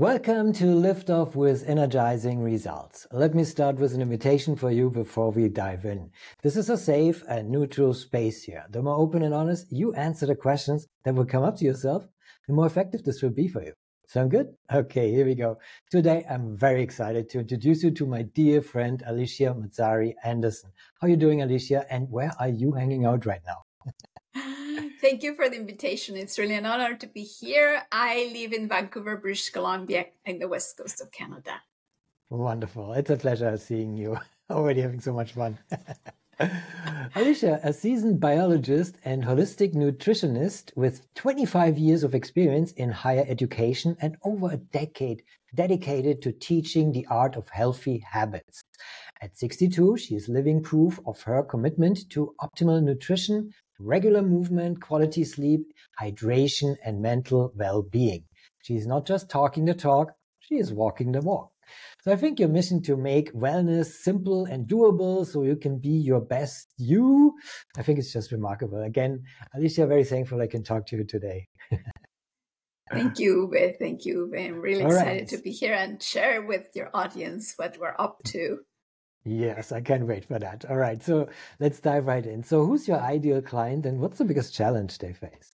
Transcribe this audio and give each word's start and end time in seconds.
Welcome 0.00 0.54
to 0.54 0.64
Liftoff 0.64 1.34
with 1.34 1.68
Energizing 1.68 2.42
Results. 2.42 3.06
Let 3.12 3.34
me 3.34 3.44
start 3.44 3.76
with 3.76 3.92
an 3.92 4.00
invitation 4.00 4.56
for 4.56 4.70
you 4.70 4.88
before 4.88 5.30
we 5.30 5.46
dive 5.50 5.84
in. 5.84 6.10
This 6.42 6.56
is 6.56 6.70
a 6.70 6.78
safe 6.78 7.22
and 7.28 7.50
neutral 7.50 7.92
space 7.92 8.42
here. 8.44 8.64
The 8.70 8.80
more 8.80 8.96
open 8.96 9.22
and 9.22 9.34
honest 9.34 9.66
you 9.70 9.92
answer 9.92 10.24
the 10.24 10.34
questions 10.34 10.86
that 11.04 11.14
will 11.14 11.26
come 11.26 11.42
up 11.42 11.58
to 11.58 11.66
yourself, 11.66 12.08
the 12.46 12.54
more 12.54 12.64
effective 12.64 13.04
this 13.04 13.20
will 13.20 13.28
be 13.28 13.46
for 13.46 13.62
you. 13.62 13.74
Sound 14.06 14.30
good? 14.30 14.54
Okay, 14.72 15.10
here 15.10 15.26
we 15.26 15.34
go. 15.34 15.58
Today, 15.90 16.24
I'm 16.30 16.56
very 16.56 16.82
excited 16.82 17.28
to 17.28 17.40
introduce 17.40 17.82
you 17.82 17.90
to 17.90 18.06
my 18.06 18.22
dear 18.22 18.62
friend, 18.62 19.02
Alicia 19.06 19.54
Mazzari 19.54 20.14
Anderson. 20.24 20.70
How 20.98 21.08
are 21.08 21.10
you 21.10 21.16
doing, 21.18 21.42
Alicia? 21.42 21.84
And 21.90 22.10
where 22.10 22.32
are 22.40 22.48
you 22.48 22.72
hanging 22.72 23.04
out 23.04 23.26
right 23.26 23.42
now? 23.46 23.64
Thank 25.00 25.22
you 25.22 25.34
for 25.34 25.48
the 25.48 25.56
invitation. 25.56 26.14
It's 26.14 26.38
really 26.38 26.56
an 26.56 26.66
honor 26.66 26.94
to 26.94 27.06
be 27.06 27.22
here. 27.22 27.82
I 27.90 28.30
live 28.34 28.52
in 28.52 28.68
Vancouver, 28.68 29.16
British 29.16 29.48
Columbia, 29.48 30.06
in 30.26 30.38
the 30.38 30.46
west 30.46 30.76
coast 30.76 31.00
of 31.00 31.10
Canada. 31.10 31.62
Wonderful. 32.28 32.92
It's 32.92 33.08
a 33.08 33.16
pleasure 33.16 33.56
seeing 33.56 33.96
you. 33.96 34.18
Already 34.50 34.82
having 34.82 35.00
so 35.00 35.14
much 35.14 35.32
fun. 35.32 35.58
Alicia, 37.14 37.60
a 37.62 37.72
seasoned 37.72 38.20
biologist 38.20 38.96
and 39.02 39.24
holistic 39.24 39.74
nutritionist 39.74 40.76
with 40.76 41.06
25 41.14 41.78
years 41.78 42.04
of 42.04 42.14
experience 42.14 42.72
in 42.72 42.90
higher 42.90 43.24
education 43.26 43.96
and 44.02 44.18
over 44.22 44.50
a 44.50 44.58
decade 44.58 45.22
dedicated 45.54 46.20
to 46.22 46.32
teaching 46.32 46.92
the 46.92 47.06
art 47.10 47.36
of 47.36 47.48
healthy 47.48 48.04
habits. 48.06 48.62
At 49.22 49.38
62, 49.38 49.96
she 49.96 50.14
is 50.14 50.28
living 50.28 50.62
proof 50.62 51.00
of 51.06 51.22
her 51.22 51.42
commitment 51.42 52.08
to 52.10 52.34
optimal 52.40 52.82
nutrition, 52.82 53.52
regular 53.80 54.22
movement, 54.22 54.80
quality 54.80 55.24
sleep, 55.24 55.62
hydration, 56.00 56.76
and 56.84 57.00
mental 57.00 57.52
well 57.56 57.82
being. 57.82 58.24
She 58.62 58.76
is 58.76 58.86
not 58.86 59.06
just 59.06 59.30
talking 59.30 59.64
the 59.64 59.74
talk, 59.74 60.12
she 60.38 60.56
is 60.56 60.72
walking 60.72 61.12
the 61.12 61.20
walk. 61.20 61.50
So 62.02 62.12
I 62.12 62.16
think 62.16 62.40
your 62.40 62.48
mission 62.48 62.82
to 62.82 62.96
make 62.96 63.32
wellness 63.32 63.86
simple 63.86 64.44
and 64.44 64.66
doable 64.66 65.26
so 65.26 65.44
you 65.44 65.56
can 65.56 65.78
be 65.78 65.90
your 65.90 66.20
best 66.20 66.68
you, 66.76 67.34
I 67.78 67.82
think 67.82 67.98
it's 67.98 68.12
just 68.12 68.32
remarkable. 68.32 68.82
Again, 68.82 69.22
Alicia, 69.54 69.86
very 69.86 70.04
thankful 70.04 70.40
I 70.40 70.46
can 70.46 70.62
talk 70.62 70.86
to 70.86 70.96
you 70.96 71.04
today. 71.04 71.48
Thank 72.90 73.20
you, 73.20 73.48
Uwe. 73.48 73.78
Thank 73.78 74.04
you, 74.04 74.28
Uwe. 74.32 74.48
I'm 74.48 74.60
really 74.60 74.82
All 74.82 74.90
excited 74.90 75.20
right. 75.20 75.28
to 75.28 75.38
be 75.38 75.52
here 75.52 75.74
and 75.74 76.02
share 76.02 76.42
with 76.42 76.66
your 76.74 76.90
audience 76.92 77.54
what 77.56 77.76
we're 77.78 77.94
up 77.96 78.18
to. 78.28 78.58
Yes, 79.24 79.70
I 79.70 79.80
can't 79.80 80.06
wait 80.06 80.24
for 80.24 80.38
that. 80.38 80.64
All 80.70 80.76
right, 80.76 81.02
so 81.02 81.28
let's 81.58 81.80
dive 81.80 82.06
right 82.06 82.24
in. 82.24 82.42
So, 82.42 82.64
who's 82.64 82.88
your 82.88 82.98
ideal 82.98 83.42
client 83.42 83.84
and 83.84 84.00
what's 84.00 84.18
the 84.18 84.24
biggest 84.24 84.54
challenge 84.54 84.98
they 84.98 85.12
face? 85.12 85.54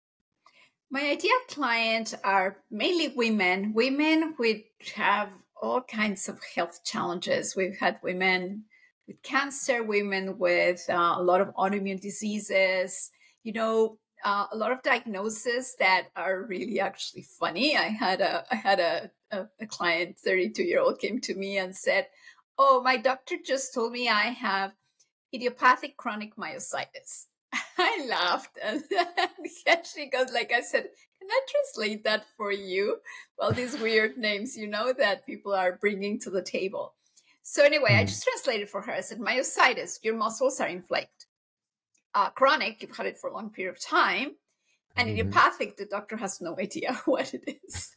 My 0.91 1.01
ideal 1.01 1.39
client 1.49 2.13
are 2.23 2.57
mainly 2.69 3.13
women, 3.15 3.73
women 3.73 4.33
which 4.37 4.65
have 4.95 5.29
all 5.61 5.81
kinds 5.81 6.27
of 6.27 6.39
health 6.55 6.81
challenges. 6.83 7.55
We've 7.55 7.77
had 7.77 7.99
women 8.03 8.65
with 9.07 9.23
cancer, 9.23 9.81
women 9.83 10.37
with 10.37 10.83
uh, 10.89 11.15
a 11.17 11.23
lot 11.23 11.41
of 11.41 11.55
autoimmune 11.55 12.01
diseases, 12.01 13.11
you 13.43 13.53
know, 13.53 13.97
uh, 14.25 14.47
a 14.51 14.57
lot 14.57 14.71
of 14.71 14.83
diagnoses 14.83 15.75
that 15.79 16.07
are 16.15 16.43
really 16.43 16.79
actually 16.79 17.23
funny. 17.23 17.75
I 17.77 17.87
had 17.87 18.21
a 18.21 18.45
I 18.51 18.55
had 18.55 18.79
a, 18.79 19.11
a, 19.31 19.47
a 19.61 19.65
client, 19.65 20.17
32 20.19 20.63
year 20.63 20.79
old, 20.79 20.99
came 20.99 21.19
to 21.21 21.35
me 21.35 21.57
and 21.57 21.75
said, 21.75 22.07
oh, 22.57 22.81
my 22.83 22.97
doctor 22.97 23.35
just 23.43 23.73
told 23.73 23.91
me 23.91 24.09
I 24.09 24.31
have 24.31 24.73
idiopathic 25.33 25.97
chronic 25.97 26.35
myositis. 26.35 27.25
I 27.77 28.05
laughed 28.09 28.57
and 28.63 28.83
she 29.85 30.09
goes, 30.09 30.31
like 30.31 30.51
I 30.53 30.61
said, 30.61 30.89
can 31.19 31.29
I 31.29 31.39
translate 31.49 32.03
that 32.03 32.25
for 32.35 32.51
you? 32.51 32.97
Well, 33.37 33.51
these 33.51 33.77
weird 33.79 34.17
names, 34.29 34.57
you 34.57 34.67
know, 34.67 34.93
that 34.93 35.25
people 35.25 35.53
are 35.53 35.77
bringing 35.79 36.19
to 36.21 36.29
the 36.29 36.41
table. 36.41 36.93
So 37.41 37.63
anyway, 37.63 37.93
I 37.93 38.01
hmm. 38.01 38.07
just 38.07 38.23
translated 38.23 38.69
for 38.69 38.81
her. 38.81 38.93
I 38.93 39.01
said, 39.01 39.19
myositis, 39.19 39.99
your 40.03 40.15
muscles 40.15 40.59
are 40.59 40.67
inflamed. 40.67 41.07
Uh, 42.15 42.29
chronic, 42.29 42.81
you've 42.81 42.95
had 42.95 43.07
it 43.07 43.17
for 43.17 43.29
a 43.29 43.33
long 43.33 43.49
period 43.49 43.75
of 43.75 43.81
time. 43.81 44.35
And 44.95 45.09
mm-hmm. 45.09 45.19
idiopathic, 45.19 45.77
the 45.77 45.85
doctor 45.85 46.15
has 46.17 46.39
no 46.39 46.55
idea 46.59 46.93
what 47.05 47.33
it 47.33 47.59
is. 47.65 47.95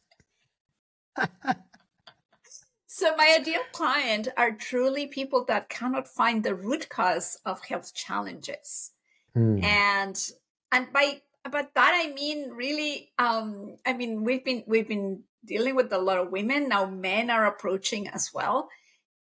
So 2.97 3.15
my 3.15 3.37
ideal 3.39 3.61
client 3.73 4.29
are 4.39 4.53
truly 4.53 5.07
people 5.07 5.45
that 5.49 5.69
cannot 5.69 6.09
find 6.09 6.43
the 6.43 6.55
root 6.55 6.89
cause 6.89 7.39
of 7.45 7.63
health 7.63 7.93
challenges. 7.93 8.93
Hmm. 9.35 9.63
And 9.63 10.31
and 10.73 10.91
by 10.95 11.21
but 11.43 11.75
that 11.75 11.93
I 11.95 12.15
mean 12.15 12.53
really 12.53 13.13
um 13.19 13.77
I 13.85 13.93
mean 13.93 14.25
we've 14.25 14.43
been 14.43 14.65
we've 14.67 14.89
been 14.89 15.25
dealing 15.45 15.75
with 15.75 15.93
a 15.93 15.99
lot 15.99 16.17
of 16.17 16.33
women 16.33 16.71
now 16.71 16.87
men 16.87 17.29
are 17.29 17.45
approaching 17.45 18.09
as 18.09 18.33
well 18.33 18.71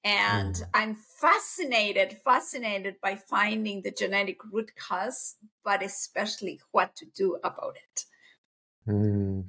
and 0.05 0.55
mm. 0.55 0.69
i'm 0.73 0.95
fascinated 0.95 2.17
fascinated 2.25 2.95
by 3.03 3.15
finding 3.15 3.83
the 3.83 3.91
genetic 3.91 4.39
root 4.51 4.71
cause 4.77 5.37
but 5.65 5.83
especially 5.83 6.61
what 6.73 6.97
to 6.97 7.05
do 7.15 7.39
about 7.45 7.77
it 7.77 8.05
mm. 8.89 9.45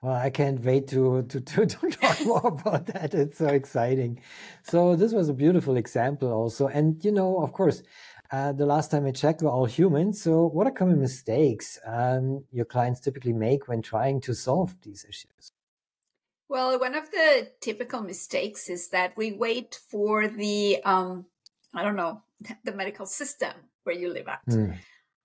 Well, 0.00 0.14
I 0.14 0.30
can't 0.30 0.60
wait 0.64 0.86
to, 0.88 1.22
to, 1.22 1.40
to, 1.50 1.66
to 1.66 1.90
talk 1.90 2.24
more 2.24 2.46
about 2.46 2.86
that. 2.86 3.14
It's 3.14 3.38
so 3.38 3.48
exciting. 3.48 4.20
So 4.62 4.94
this 4.94 5.12
was 5.12 5.28
a 5.28 5.34
beautiful 5.34 5.76
example 5.76 6.32
also. 6.32 6.68
And, 6.68 7.04
you 7.04 7.12
know, 7.12 7.42
of 7.42 7.52
course, 7.52 7.82
uh, 8.30 8.52
the 8.52 8.66
last 8.66 8.90
time 8.90 9.06
I 9.06 9.10
checked, 9.10 9.42
we're 9.42 9.50
all 9.50 9.64
humans. 9.64 10.22
So 10.22 10.46
what 10.46 10.66
are 10.66 10.70
common 10.70 11.00
mistakes 11.00 11.78
um, 11.84 12.44
your 12.52 12.66
clients 12.66 13.00
typically 13.00 13.32
make 13.32 13.68
when 13.68 13.82
trying 13.82 14.20
to 14.22 14.34
solve 14.34 14.76
these 14.82 15.04
issues? 15.08 15.52
Well, 16.48 16.78
one 16.78 16.94
of 16.94 17.10
the 17.10 17.50
typical 17.60 18.00
mistakes 18.02 18.70
is 18.70 18.88
that 18.90 19.16
we 19.16 19.32
wait 19.32 19.78
for 19.90 20.28
the, 20.28 20.82
um, 20.84 21.26
I 21.74 21.82
don't 21.82 21.96
know, 21.96 22.22
the 22.64 22.72
medical 22.72 23.06
system 23.06 23.52
where 23.82 23.96
you 23.96 24.12
live 24.12 24.28
at. 24.28 24.46
Mm. 24.46 24.76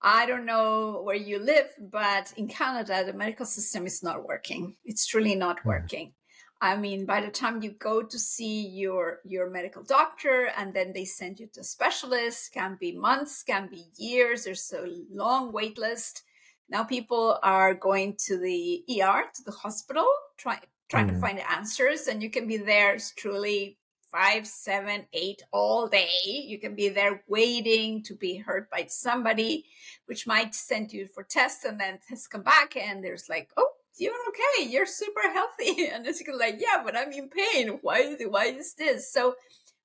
I 0.06 0.26
don't 0.26 0.44
know 0.44 1.00
where 1.02 1.16
you 1.16 1.38
live, 1.38 1.70
but 1.80 2.30
in 2.36 2.46
Canada, 2.46 3.04
the 3.06 3.14
medical 3.14 3.46
system 3.46 3.86
is 3.86 4.02
not 4.02 4.28
working. 4.28 4.76
It's 4.84 5.06
truly 5.06 5.34
not 5.34 5.60
hmm. 5.60 5.68
working. 5.70 6.12
I 6.60 6.76
mean, 6.76 7.06
by 7.06 7.22
the 7.22 7.30
time 7.30 7.62
you 7.62 7.70
go 7.72 8.02
to 8.02 8.18
see 8.18 8.68
your 8.68 9.20
your 9.24 9.48
medical 9.48 9.82
doctor 9.82 10.50
and 10.56 10.72
then 10.72 10.92
they 10.92 11.06
send 11.06 11.40
you 11.40 11.48
to 11.54 11.60
a 11.60 11.64
specialist, 11.64 12.52
can 12.52 12.76
be 12.78 12.92
months, 12.92 13.42
can 13.42 13.66
be 13.68 13.86
years. 13.96 14.44
There's 14.44 14.72
a 14.72 14.86
long 15.10 15.52
wait 15.52 15.78
list. 15.78 16.22
Now 16.68 16.84
people 16.84 17.38
are 17.42 17.74
going 17.74 18.16
to 18.26 18.38
the 18.38 18.84
ER, 18.90 19.24
to 19.34 19.42
the 19.42 19.52
hospital, 19.52 20.06
trying 20.36 20.60
trying 20.90 21.06
mm. 21.06 21.10
to 21.10 21.14
hmm. 21.14 21.20
find 21.20 21.40
answers, 21.40 22.08
and 22.08 22.22
you 22.22 22.28
can 22.28 22.46
be 22.46 22.58
there 22.58 22.98
truly 23.16 23.78
five, 24.14 24.46
seven, 24.46 25.04
eight 25.12 25.42
all 25.50 25.88
day. 25.88 26.08
You 26.24 26.58
can 26.60 26.76
be 26.76 26.88
there 26.88 27.24
waiting 27.26 28.02
to 28.04 28.14
be 28.14 28.36
heard 28.36 28.70
by 28.70 28.86
somebody, 28.88 29.64
which 30.06 30.26
might 30.26 30.54
send 30.54 30.92
you 30.92 31.06
for 31.06 31.24
tests 31.24 31.64
and 31.64 31.80
then 31.80 31.98
tests 32.08 32.28
come 32.28 32.42
back 32.42 32.76
and 32.76 33.02
there's 33.02 33.28
like, 33.28 33.50
oh, 33.56 33.70
you're 33.96 34.14
okay. 34.28 34.70
You're 34.70 34.86
super 34.86 35.28
healthy. 35.32 35.86
And 35.92 36.06
it's 36.06 36.22
like, 36.32 36.60
yeah, 36.60 36.82
but 36.84 36.96
I'm 36.96 37.10
in 37.12 37.28
pain. 37.28 37.78
Why, 37.82 38.14
why 38.28 38.46
is 38.46 38.74
this? 38.74 39.12
So 39.12 39.34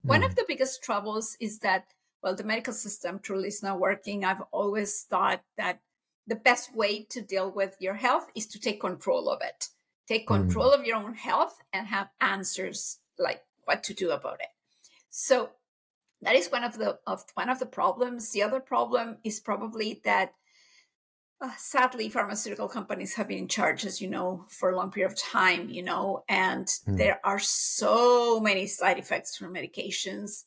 one 0.03 0.23
of 0.23 0.31
hmm. 0.31 0.35
the 0.35 0.45
biggest 0.47 0.83
troubles 0.83 1.35
is 1.39 1.59
that, 1.59 1.87
well, 2.21 2.35
the 2.35 2.43
medical 2.43 2.73
system 2.73 3.19
truly 3.19 3.47
is 3.47 3.63
not 3.63 3.79
working. 3.79 4.25
I've 4.25 4.43
always 4.51 5.03
thought 5.09 5.41
that 5.57 5.79
the 6.27 6.35
best 6.35 6.75
way 6.75 7.07
to 7.09 7.21
deal 7.21 7.49
with 7.51 7.75
your 7.79 7.95
health 7.95 8.27
is 8.35 8.45
to 8.47 8.59
take 8.59 8.79
control 8.79 9.27
of 9.29 9.41
it. 9.41 9.69
Take 10.07 10.27
hmm. 10.27 10.35
control 10.35 10.71
mm. 10.71 10.79
of 10.79 10.85
your 10.85 10.97
own 10.97 11.15
health 11.15 11.57
and 11.73 11.87
have 11.87 12.09
answers 12.21 12.99
like 13.17 13.41
what 13.69 13.83
to 13.83 13.93
do 13.93 14.09
about 14.09 14.39
it. 14.41 14.51
So 15.11 15.51
that 16.23 16.35
is 16.35 16.51
one 16.51 16.63
of 16.63 16.77
the 16.77 16.99
of 17.05 17.23
one 17.35 17.49
of 17.49 17.59
the 17.59 17.67
problems. 17.79 18.31
The 18.31 18.43
other 18.43 18.59
problem 18.59 19.17
is 19.23 19.39
probably 19.39 20.01
that 20.03 20.33
uh, 21.41 21.51
sadly 21.57 22.09
pharmaceutical 22.09 22.67
companies 22.67 23.13
have 23.13 23.27
been 23.27 23.37
in 23.37 23.47
charge 23.47 23.85
as 23.85 24.01
you 24.01 24.09
know 24.09 24.43
for 24.49 24.71
a 24.71 24.75
long 24.75 24.91
period 24.91 25.09
of 25.09 25.17
time 25.17 25.69
you 25.69 25.81
know 25.81 26.21
and 26.27 26.67
mm. 26.67 26.97
there 26.97 27.21
are 27.23 27.39
so 27.39 28.41
many 28.41 28.67
side 28.67 28.99
effects 28.99 29.37
from 29.37 29.53
medications 29.53 30.43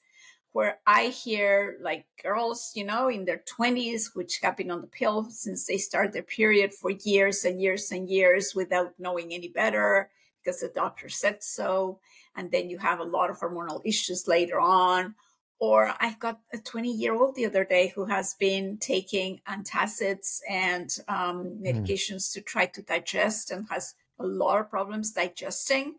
where 0.52 0.80
i 0.86 1.04
hear 1.06 1.78
like 1.80 2.04
girls 2.22 2.72
you 2.74 2.84
know 2.84 3.08
in 3.08 3.24
their 3.24 3.42
20s 3.58 4.14
which 4.14 4.40
have 4.42 4.54
been 4.54 4.70
on 4.70 4.82
the 4.82 4.94
pill 4.98 5.24
since 5.30 5.64
they 5.64 5.78
start 5.78 6.12
their 6.12 6.22
period 6.38 6.74
for 6.74 6.90
years 6.90 7.42
and 7.46 7.58
years 7.58 7.90
and 7.90 8.10
years 8.10 8.54
without 8.54 8.92
knowing 8.98 9.32
any 9.32 9.48
better 9.48 10.10
because 10.38 10.60
the 10.60 10.68
doctor 10.74 11.08
said 11.08 11.42
so 11.42 11.98
and 12.36 12.50
then 12.50 12.70
you 12.70 12.78
have 12.78 13.00
a 13.00 13.04
lot 13.04 13.30
of 13.30 13.38
hormonal 13.38 13.80
issues 13.84 14.26
later 14.26 14.60
on 14.60 15.14
Or 15.62 15.94
I've 16.00 16.18
got 16.18 16.40
a 16.52 16.58
20 16.58 16.90
year 16.90 17.14
old 17.14 17.36
the 17.36 17.46
other 17.46 17.64
day 17.64 17.92
who 17.94 18.06
has 18.06 18.34
been 18.34 18.78
taking 18.78 19.40
antacids 19.48 20.40
and 20.50 20.90
um, 21.06 21.44
hmm. 21.44 21.64
medications 21.64 22.24
mm. 22.26 22.32
to 22.32 22.40
try 22.40 22.66
to 22.66 22.82
digest 22.82 23.52
and 23.52 23.66
has 23.70 23.94
a 24.18 24.26
lot 24.26 24.58
of 24.58 24.68
problems 24.68 25.12
digesting. 25.12 25.94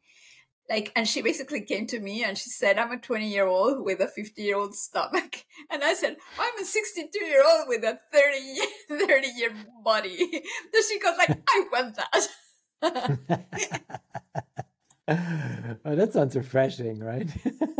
Like, 0.69 0.91
and 0.97 1.07
she 1.07 1.21
basically 1.21 1.61
came 1.61 1.87
to 1.87 1.99
me 1.99 2.25
and 2.25 2.37
she 2.37 2.49
said, 2.49 2.77
I'm 2.77 2.91
a 2.91 2.97
20 2.97 3.25
year 3.29 3.47
old 3.47 3.85
with 3.85 4.01
a 4.01 4.07
50 4.07 4.41
year 4.41 4.57
old 4.57 4.75
stomach. 4.75 5.45
And 5.71 5.81
I 5.81 5.93
said, 5.93 6.17
I'm 6.37 6.59
a 6.61 6.65
62 6.65 7.23
year 7.23 7.43
old 7.49 7.69
with 7.69 7.85
a 7.85 7.99
30, 8.11 9.05
30 9.07 9.27
year 9.37 9.51
body. 9.83 10.17
So 10.73 10.81
she 10.89 10.99
goes 10.99 11.17
like, 11.17 11.39
I 11.47 11.65
want 11.71 11.95
that. 11.95 12.27
oh, 15.07 15.95
that 15.95 16.13
sounds 16.13 16.35
refreshing, 16.35 16.99
right? 16.99 17.29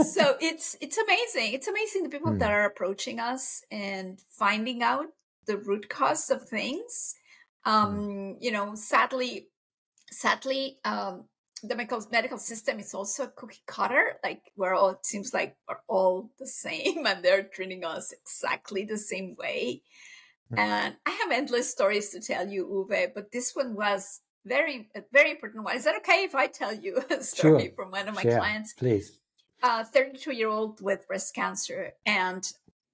so 0.04 0.36
it's 0.42 0.76
it's 0.82 0.98
amazing. 0.98 1.54
It's 1.54 1.68
amazing 1.68 2.04
the 2.04 2.10
people 2.10 2.34
mm. 2.34 2.40
that 2.40 2.52
are 2.52 2.66
approaching 2.66 3.20
us 3.20 3.64
and 3.72 4.20
finding 4.30 4.84
out 4.84 5.06
the 5.46 5.58
root 5.58 5.90
cause 5.90 6.30
of 6.30 6.48
things. 6.48 7.16
Hmm. 7.66 7.72
Um, 7.72 7.98
mm. 7.98 8.36
You 8.42 8.52
know, 8.52 8.76
sadly, 8.76 9.48
sadly, 10.12 10.80
um, 10.84 11.26
the 11.64 11.76
medical 11.76 12.06
medical 12.12 12.38
system 12.38 12.80
is 12.80 12.94
also 12.94 13.24
a 13.24 13.28
cookie 13.28 13.64
cutter. 13.66 14.18
Like 14.22 14.52
we're 14.58 14.76
all 14.76 14.90
it 14.90 15.06
seems 15.06 15.34
like 15.34 15.56
we're 15.70 15.78
all 15.88 16.30
the 16.40 16.48
same, 16.48 17.06
and 17.08 17.24
they're 17.24 17.44
treating 17.44 17.86
us 17.86 18.12
exactly 18.12 18.84
the 18.84 18.98
same 18.98 19.38
way. 19.40 19.82
Mm. 20.52 20.60
And 20.60 20.96
I 21.06 21.12
have 21.12 21.32
endless 21.32 21.72
stories 21.72 22.10
to 22.10 22.20
tell 22.20 22.50
you, 22.50 22.66
Uwe, 22.68 23.14
but 23.16 23.32
this 23.32 23.56
one 23.56 23.76
was 23.76 24.20
very 24.46 24.90
very 25.12 25.32
important 25.32 25.64
one. 25.64 25.76
Is 25.76 25.86
that 25.86 25.96
okay 25.98 26.24
if 26.24 26.36
I 26.36 26.48
tell 26.48 26.74
you 26.74 27.02
a 27.10 27.24
story 27.24 27.66
sure. 27.66 27.72
from 27.72 27.92
one 27.92 28.08
of 28.08 28.16
my 28.16 28.22
Share, 28.22 28.38
clients? 28.38 28.74
Please. 28.74 29.18
A 29.62 29.86
32 29.86 30.34
year 30.34 30.50
old 30.50 30.82
with 30.82 31.08
breast 31.08 31.34
cancer, 31.34 31.94
and 32.06 32.46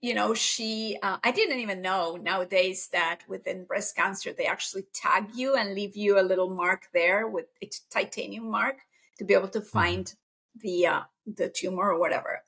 you 0.01 0.13
know 0.13 0.33
she 0.33 0.97
uh, 1.03 1.17
i 1.23 1.31
didn't 1.31 1.59
even 1.59 1.81
know 1.81 2.17
nowadays 2.21 2.89
that 2.91 3.19
within 3.27 3.65
breast 3.65 3.95
cancer 3.95 4.31
they 4.31 4.45
actually 4.45 4.85
tag 4.93 5.25
you 5.35 5.55
and 5.55 5.75
leave 5.75 5.95
you 5.95 6.19
a 6.19 6.21
little 6.21 6.49
mark 6.49 6.87
there 6.93 7.27
with 7.27 7.45
a 7.61 7.69
titanium 7.91 8.49
mark 8.49 8.77
to 9.17 9.25
be 9.25 9.33
able 9.33 9.47
to 9.47 9.59
mm-hmm. 9.59 9.77
find 9.77 10.05
mm. 10.05 10.15
the 10.61 10.87
uh, 10.87 11.01
the 11.35 11.49
tumor 11.49 11.91
or 11.91 11.99
whatever 11.99 12.41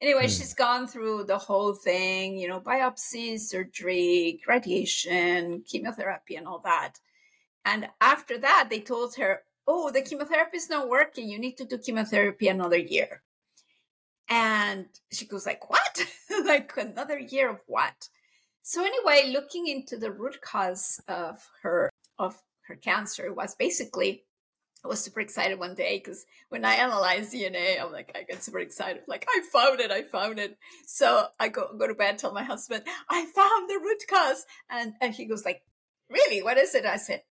anyway 0.00 0.26
mm. 0.26 0.36
she's 0.36 0.54
gone 0.54 0.86
through 0.86 1.24
the 1.24 1.38
whole 1.38 1.72
thing 1.72 2.36
you 2.36 2.46
know 2.46 2.60
biopsy 2.60 3.38
surgery 3.38 4.40
radiation 4.46 5.62
chemotherapy 5.66 6.36
and 6.36 6.46
all 6.46 6.58
that 6.58 7.00
and 7.68 7.86
after 8.00 8.38
that, 8.38 8.68
they 8.70 8.80
told 8.80 9.16
her, 9.16 9.42
oh, 9.66 9.90
the 9.90 10.00
chemotherapy 10.00 10.56
is 10.56 10.70
not 10.70 10.88
working. 10.88 11.28
You 11.28 11.38
need 11.38 11.58
to 11.58 11.66
do 11.66 11.76
chemotherapy 11.76 12.48
another 12.48 12.78
year. 12.78 13.22
And 14.30 14.86
she 15.12 15.26
goes 15.26 15.44
like, 15.44 15.68
what? 15.68 16.06
like 16.46 16.72
another 16.78 17.18
year 17.18 17.50
of 17.50 17.58
what? 17.66 18.08
So 18.62 18.82
anyway, 18.82 19.30
looking 19.34 19.66
into 19.66 19.98
the 19.98 20.10
root 20.10 20.40
cause 20.40 20.98
of 21.08 21.46
her 21.62 21.90
of 22.18 22.38
her 22.68 22.74
cancer 22.74 23.34
was 23.34 23.54
basically 23.54 24.24
I 24.82 24.88
was 24.88 25.02
super 25.02 25.20
excited 25.20 25.58
one 25.58 25.74
day 25.74 26.00
because 26.02 26.24
when 26.48 26.64
I 26.64 26.74
analyze 26.74 27.32
DNA, 27.34 27.82
I'm 27.82 27.92
like, 27.92 28.12
I 28.14 28.22
get 28.22 28.42
super 28.42 28.60
excited. 28.60 29.02
Like, 29.08 29.26
I 29.28 29.42
found 29.52 29.80
it, 29.80 29.90
I 29.90 30.02
found 30.04 30.38
it. 30.38 30.56
So 30.86 31.26
I 31.38 31.48
go 31.48 31.76
go 31.78 31.86
to 31.86 31.94
bed, 31.94 32.16
tell 32.16 32.32
my 32.32 32.44
husband, 32.44 32.84
I 33.10 33.26
found 33.26 33.68
the 33.68 33.78
root 33.82 34.02
cause. 34.08 34.46
And 34.70 34.94
and 35.02 35.14
he 35.14 35.26
goes 35.26 35.44
like, 35.44 35.62
Really? 36.10 36.42
What 36.42 36.56
is 36.56 36.74
it? 36.74 36.86
I 36.86 36.96
said, 36.96 37.22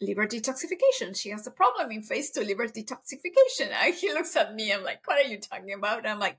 liver 0.00 0.26
detoxification. 0.26 1.16
She 1.16 1.30
has 1.30 1.46
a 1.46 1.50
problem 1.50 1.90
in 1.90 2.02
phase 2.02 2.30
two 2.30 2.42
liver 2.42 2.68
detoxification. 2.68 3.70
And 3.72 3.94
he 4.00 4.12
looks 4.12 4.36
at 4.36 4.54
me, 4.54 4.72
I'm 4.72 4.84
like, 4.84 5.06
what 5.06 5.24
are 5.24 5.28
you 5.28 5.38
talking 5.38 5.72
about? 5.72 5.98
And 5.98 6.08
I'm 6.08 6.18
like, 6.18 6.38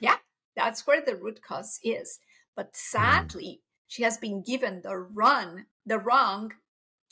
yeah, 0.00 0.16
that's 0.56 0.86
where 0.86 1.00
the 1.00 1.16
root 1.16 1.40
cause 1.42 1.78
is. 1.82 2.18
But 2.54 2.74
sadly, 2.74 3.60
she 3.86 4.02
has 4.02 4.18
been 4.18 4.42
given 4.42 4.80
the 4.82 4.96
run, 4.96 5.66
the 5.84 5.98
wrong 5.98 6.52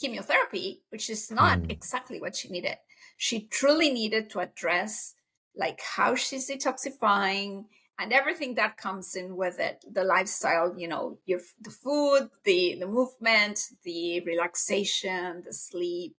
chemotherapy, 0.00 0.82
which 0.91 1.08
is 1.11 1.31
not 1.31 1.61
mm. 1.61 1.70
exactly 1.70 2.20
what 2.20 2.35
she 2.35 2.49
needed. 2.49 2.76
She 3.17 3.46
truly 3.46 3.91
needed 3.91 4.31
to 4.31 4.41
address 4.41 5.14
like 5.56 5.81
how 5.81 6.17
she's 6.17 6.50
detoxifying, 6.50 7.67
and 7.99 8.12
everything 8.12 8.55
that 8.55 8.76
comes 8.76 9.14
in 9.14 9.37
with 9.37 9.58
it 9.58 9.85
the 9.91 10.05
lifestyle 10.05 10.75
you 10.76 10.88
know 10.88 11.19
your 11.26 11.41
the 11.61 11.70
food 11.70 12.29
the 12.44 12.76
the 12.81 12.87
movement 12.87 13.61
the 13.85 14.20
relaxation 14.20 15.43
the 15.44 15.52
sleep 15.52 16.17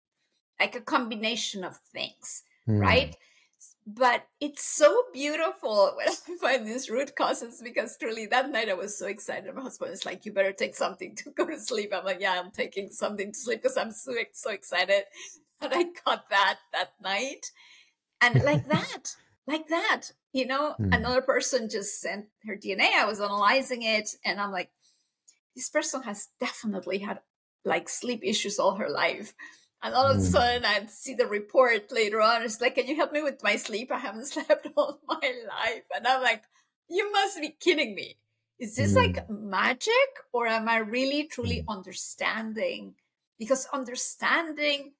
like 0.58 0.74
a 0.74 0.80
combination 0.80 1.64
of 1.64 1.76
things 1.92 2.42
mm. 2.68 2.80
right 2.80 3.16
but 3.86 4.26
it's 4.40 4.64
so 4.64 5.04
beautiful 5.12 5.94
when 5.96 6.08
I 6.08 6.36
find 6.40 6.66
these 6.66 6.90
root 6.90 7.14
causes 7.14 7.60
because 7.62 7.96
truly 7.96 8.26
that 8.26 8.50
night 8.50 8.68
I 8.68 8.74
was 8.74 8.98
so 8.98 9.06
excited. 9.06 9.54
My 9.54 9.62
husband 9.62 9.92
is 9.92 10.04
like, 10.04 10.26
"You 10.26 10.32
better 10.32 10.52
take 10.52 10.74
something 10.74 11.14
to 11.16 11.30
go 11.36 11.46
to 11.46 11.58
sleep." 11.58 11.92
I'm 11.94 12.04
like, 12.04 12.20
"Yeah, 12.20 12.40
I'm 12.40 12.50
taking 12.50 12.90
something 12.90 13.32
to 13.32 13.38
sleep 13.38 13.62
because 13.62 13.76
I'm 13.76 13.92
so 13.92 14.12
so 14.32 14.50
excited." 14.50 15.04
And 15.58 15.72
I 15.72 15.84
got 16.04 16.28
that 16.28 16.58
that 16.74 16.90
night, 17.02 17.50
and 18.20 18.44
like 18.44 18.68
that, 18.68 19.16
like 19.46 19.68
that, 19.68 20.12
you 20.32 20.46
know, 20.46 20.74
mm. 20.78 20.94
another 20.94 21.22
person 21.22 21.68
just 21.68 22.00
sent 22.00 22.26
her 22.46 22.56
DNA. 22.56 22.92
I 22.94 23.06
was 23.06 23.20
analyzing 23.20 23.82
it 23.82 24.10
and 24.24 24.40
I'm 24.40 24.50
like, 24.50 24.70
this 25.54 25.70
person 25.70 26.02
has 26.02 26.28
definitely 26.40 26.98
had 26.98 27.20
like 27.64 27.88
sleep 27.88 28.20
issues 28.22 28.58
all 28.58 28.76
her 28.76 28.90
life. 28.90 29.34
And 29.82 29.94
all 29.94 30.06
of 30.06 30.16
a 30.16 30.20
hmm. 30.20 30.26
sudden, 30.26 30.64
I'd 30.64 30.90
see 30.90 31.14
the 31.14 31.26
report 31.26 31.92
later 31.92 32.20
on. 32.20 32.42
It's 32.42 32.60
like, 32.60 32.76
can 32.76 32.86
you 32.86 32.96
help 32.96 33.12
me 33.12 33.22
with 33.22 33.42
my 33.42 33.56
sleep? 33.56 33.92
I 33.92 33.98
haven't 33.98 34.26
slept 34.26 34.66
all 34.74 35.00
my 35.06 35.32
life. 35.48 35.82
And 35.94 36.06
I'm 36.06 36.22
like, 36.22 36.42
you 36.88 37.10
must 37.12 37.40
be 37.40 37.50
kidding 37.60 37.94
me. 37.94 38.16
Is 38.58 38.76
this 38.76 38.92
mm. 38.92 38.96
like 38.96 39.28
magic 39.28 39.92
or 40.32 40.46
am 40.46 40.68
I 40.68 40.78
really 40.78 41.24
truly 41.24 41.64
understanding? 41.68 42.94
Because 43.38 43.68
understanding 43.72 44.92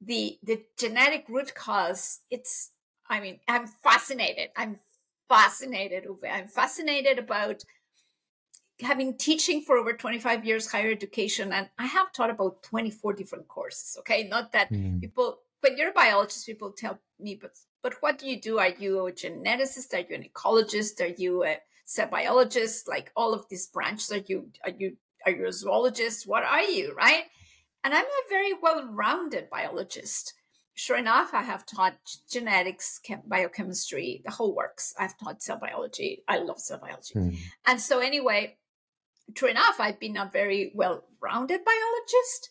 the 0.00 0.38
the 0.42 0.62
genetic 0.78 1.26
root 1.28 1.54
cause, 1.54 2.20
it's 2.30 2.70
I 3.08 3.20
mean, 3.20 3.40
I'm 3.48 3.66
fascinated. 3.66 4.50
I'm 4.56 4.78
fascinated, 5.28 6.04
Uwe. 6.04 6.30
I'm 6.30 6.48
fascinated 6.48 7.18
about 7.18 7.64
having 8.80 9.16
teaching 9.16 9.62
for 9.62 9.76
over 9.76 9.92
25 9.92 10.44
years 10.44 10.70
higher 10.70 10.90
education 10.90 11.52
and 11.52 11.68
i 11.78 11.86
have 11.86 12.12
taught 12.12 12.30
about 12.30 12.60
24 12.64 13.12
different 13.12 13.46
courses 13.46 13.96
okay? 14.00 14.26
Not 14.26 14.52
that 14.52 14.70
mm. 14.70 15.00
people 15.00 15.38
but 15.62 15.78
you're 15.78 15.90
a 15.90 15.92
biologist 15.92 16.46
people 16.46 16.72
tell 16.72 16.98
me 17.20 17.38
but 17.40 17.52
but 17.82 17.94
what 18.00 18.18
do 18.18 18.26
you 18.26 18.40
do? 18.40 18.58
Are 18.58 18.70
you 18.70 19.06
a 19.06 19.12
geneticist? 19.12 19.92
Are 19.92 19.98
you 20.08 20.16
an 20.16 20.24
ecologist? 20.24 21.02
Are 21.02 21.14
you 21.20 21.44
a 21.44 21.58
cell 21.84 22.08
biologist 22.08 22.88
like 22.88 23.12
all 23.14 23.34
of 23.34 23.46
these 23.50 23.66
branches 23.66 24.10
are 24.10 24.24
you 24.26 24.48
are 24.64 24.72
you 24.76 24.96
are 25.24 25.32
you 25.32 25.46
a 25.46 25.52
zoologist? 25.52 26.26
What 26.26 26.42
are 26.42 26.62
you? 26.62 26.94
Right? 26.94 27.24
And 27.84 27.94
i'm 27.94 28.04
a 28.04 28.28
very 28.30 28.54
well-rounded 28.60 29.50
biologist 29.50 30.34
sure 30.74 30.96
enough, 30.96 31.32
I 31.32 31.42
have 31.42 31.64
taught 31.64 31.96
genetics, 32.30 33.00
chem- 33.02 33.22
biochemistry, 33.26 34.20
the 34.24 34.30
whole 34.30 34.54
works. 34.54 34.94
I've 34.98 35.16
taught 35.18 35.42
cell 35.42 35.58
biology. 35.58 36.22
I 36.28 36.38
love 36.38 36.60
cell 36.60 36.78
biology. 36.78 37.14
Mm. 37.14 37.36
And 37.66 37.80
so, 37.80 38.00
anyway, 38.00 38.56
true 39.34 39.48
enough, 39.48 39.76
I've 39.78 40.00
been 40.00 40.16
a 40.16 40.28
very 40.30 40.72
well 40.74 41.04
rounded 41.20 41.60
biologist, 41.64 42.50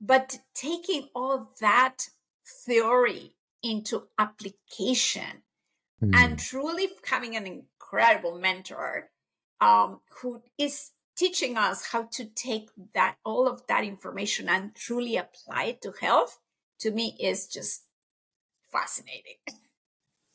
but 0.00 0.38
taking 0.54 1.08
all 1.14 1.50
that 1.60 2.08
theory 2.64 3.32
into 3.62 4.04
application 4.18 5.42
mm. 6.02 6.14
and 6.14 6.38
truly 6.38 6.88
having 7.04 7.36
an 7.36 7.46
incredible 7.46 8.38
mentor 8.38 9.10
um, 9.60 10.00
who 10.20 10.42
is 10.58 10.92
teaching 11.16 11.56
us 11.56 11.86
how 11.86 12.02
to 12.12 12.26
take 12.26 12.68
that 12.92 13.16
all 13.24 13.48
of 13.48 13.66
that 13.66 13.82
information 13.82 14.48
and 14.48 14.74
truly 14.74 15.16
apply 15.16 15.64
it 15.64 15.80
to 15.80 15.92
health 16.00 16.38
to 16.80 16.90
me 16.90 17.16
is 17.20 17.46
just 17.46 17.84
fascinating. 18.70 19.36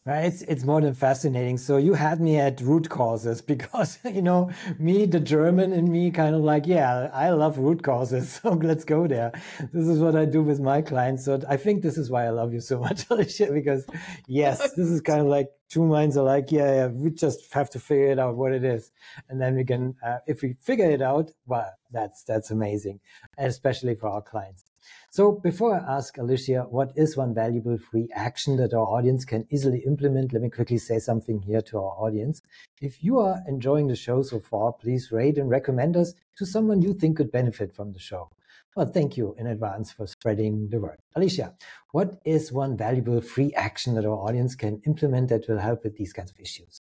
Right, 0.03 0.25
it's 0.25 0.41
it's 0.41 0.63
more 0.63 0.81
than 0.81 0.95
fascinating. 0.95 1.59
So 1.59 1.77
you 1.77 1.93
had 1.93 2.19
me 2.19 2.39
at 2.39 2.59
root 2.59 2.89
causes 2.89 3.39
because 3.53 3.99
you 4.03 4.23
know 4.23 4.49
me, 4.79 5.05
the 5.05 5.19
German 5.19 5.73
in 5.73 5.91
me, 5.91 6.09
kind 6.09 6.33
of 6.33 6.41
like, 6.41 6.65
yeah, 6.65 7.11
I 7.13 7.29
love 7.29 7.59
root 7.59 7.83
causes. 7.83 8.39
So 8.41 8.53
let's 8.53 8.83
go 8.83 9.05
there. 9.05 9.31
This 9.71 9.87
is 9.87 9.99
what 9.99 10.15
I 10.15 10.25
do 10.25 10.41
with 10.41 10.59
my 10.59 10.81
clients. 10.81 11.25
So 11.25 11.39
I 11.47 11.55
think 11.57 11.83
this 11.83 11.99
is 11.99 12.09
why 12.09 12.25
I 12.25 12.29
love 12.31 12.51
you 12.51 12.61
so 12.61 12.79
much, 12.87 13.05
Alicia. 13.11 13.51
Because 13.51 13.85
yes, 14.27 14.73
this 14.73 14.87
is 14.89 15.01
kind 15.01 15.21
of 15.21 15.27
like 15.27 15.49
two 15.69 15.85
minds 15.85 16.17
are 16.17 16.25
like, 16.25 16.51
yeah, 16.51 16.73
yeah, 16.77 16.87
we 16.87 17.11
just 17.11 17.53
have 17.53 17.69
to 17.69 17.79
figure 17.79 18.11
it 18.11 18.17
out 18.17 18.35
what 18.35 18.53
it 18.53 18.63
is, 18.63 18.91
and 19.29 19.39
then 19.39 19.55
we 19.55 19.63
can, 19.63 19.95
uh, 20.03 20.17
if 20.25 20.41
we 20.41 20.53
figure 20.53 20.89
it 20.89 21.03
out, 21.03 21.29
well, 21.45 21.71
that's 21.91 22.23
that's 22.23 22.49
amazing, 22.49 22.99
especially 23.37 23.93
for 23.93 24.09
our 24.09 24.21
clients. 24.23 24.70
So 25.11 25.31
before 25.31 25.75
I 25.75 25.97
ask 25.97 26.17
Alicia, 26.17 26.67
what 26.69 26.91
is 26.95 27.17
one 27.17 27.33
valuable 27.33 27.77
free 27.77 28.07
action 28.15 28.55
that 28.57 28.73
our 28.73 28.85
audience 28.85 29.25
can 29.25 29.45
easily 29.49 29.79
implement? 29.85 30.33
Let 30.33 30.41
me 30.41 30.49
quickly 30.49 30.77
say 30.77 30.99
something 30.99 31.41
here 31.41 31.61
to 31.63 31.77
our 31.77 31.95
audience. 32.05 32.41
If 32.81 33.03
you 33.03 33.19
are 33.19 33.41
enjoying 33.47 33.87
the 33.87 33.95
show 33.95 34.21
so 34.21 34.39
far, 34.39 34.73
please 34.73 35.11
rate 35.11 35.37
and 35.37 35.49
recommend 35.49 35.97
us 35.97 36.13
to 36.37 36.45
someone 36.45 36.81
you 36.81 36.93
think 36.93 37.17
could 37.17 37.31
benefit 37.31 37.75
from 37.75 37.93
the 37.93 37.99
show. 37.99 38.29
Well, 38.75 38.85
thank 38.85 39.17
you 39.17 39.35
in 39.37 39.47
advance 39.47 39.91
for 39.91 40.07
spreading 40.07 40.69
the 40.69 40.79
word. 40.79 40.97
Alicia, 41.15 41.55
what 41.91 42.21
is 42.23 42.53
one 42.53 42.77
valuable 42.77 43.19
free 43.19 43.53
action 43.53 43.95
that 43.95 44.05
our 44.05 44.15
audience 44.15 44.55
can 44.55 44.81
implement 44.85 45.27
that 45.27 45.49
will 45.49 45.57
help 45.57 45.83
with 45.83 45.97
these 45.97 46.13
kinds 46.13 46.31
of 46.31 46.39
issues? 46.39 46.79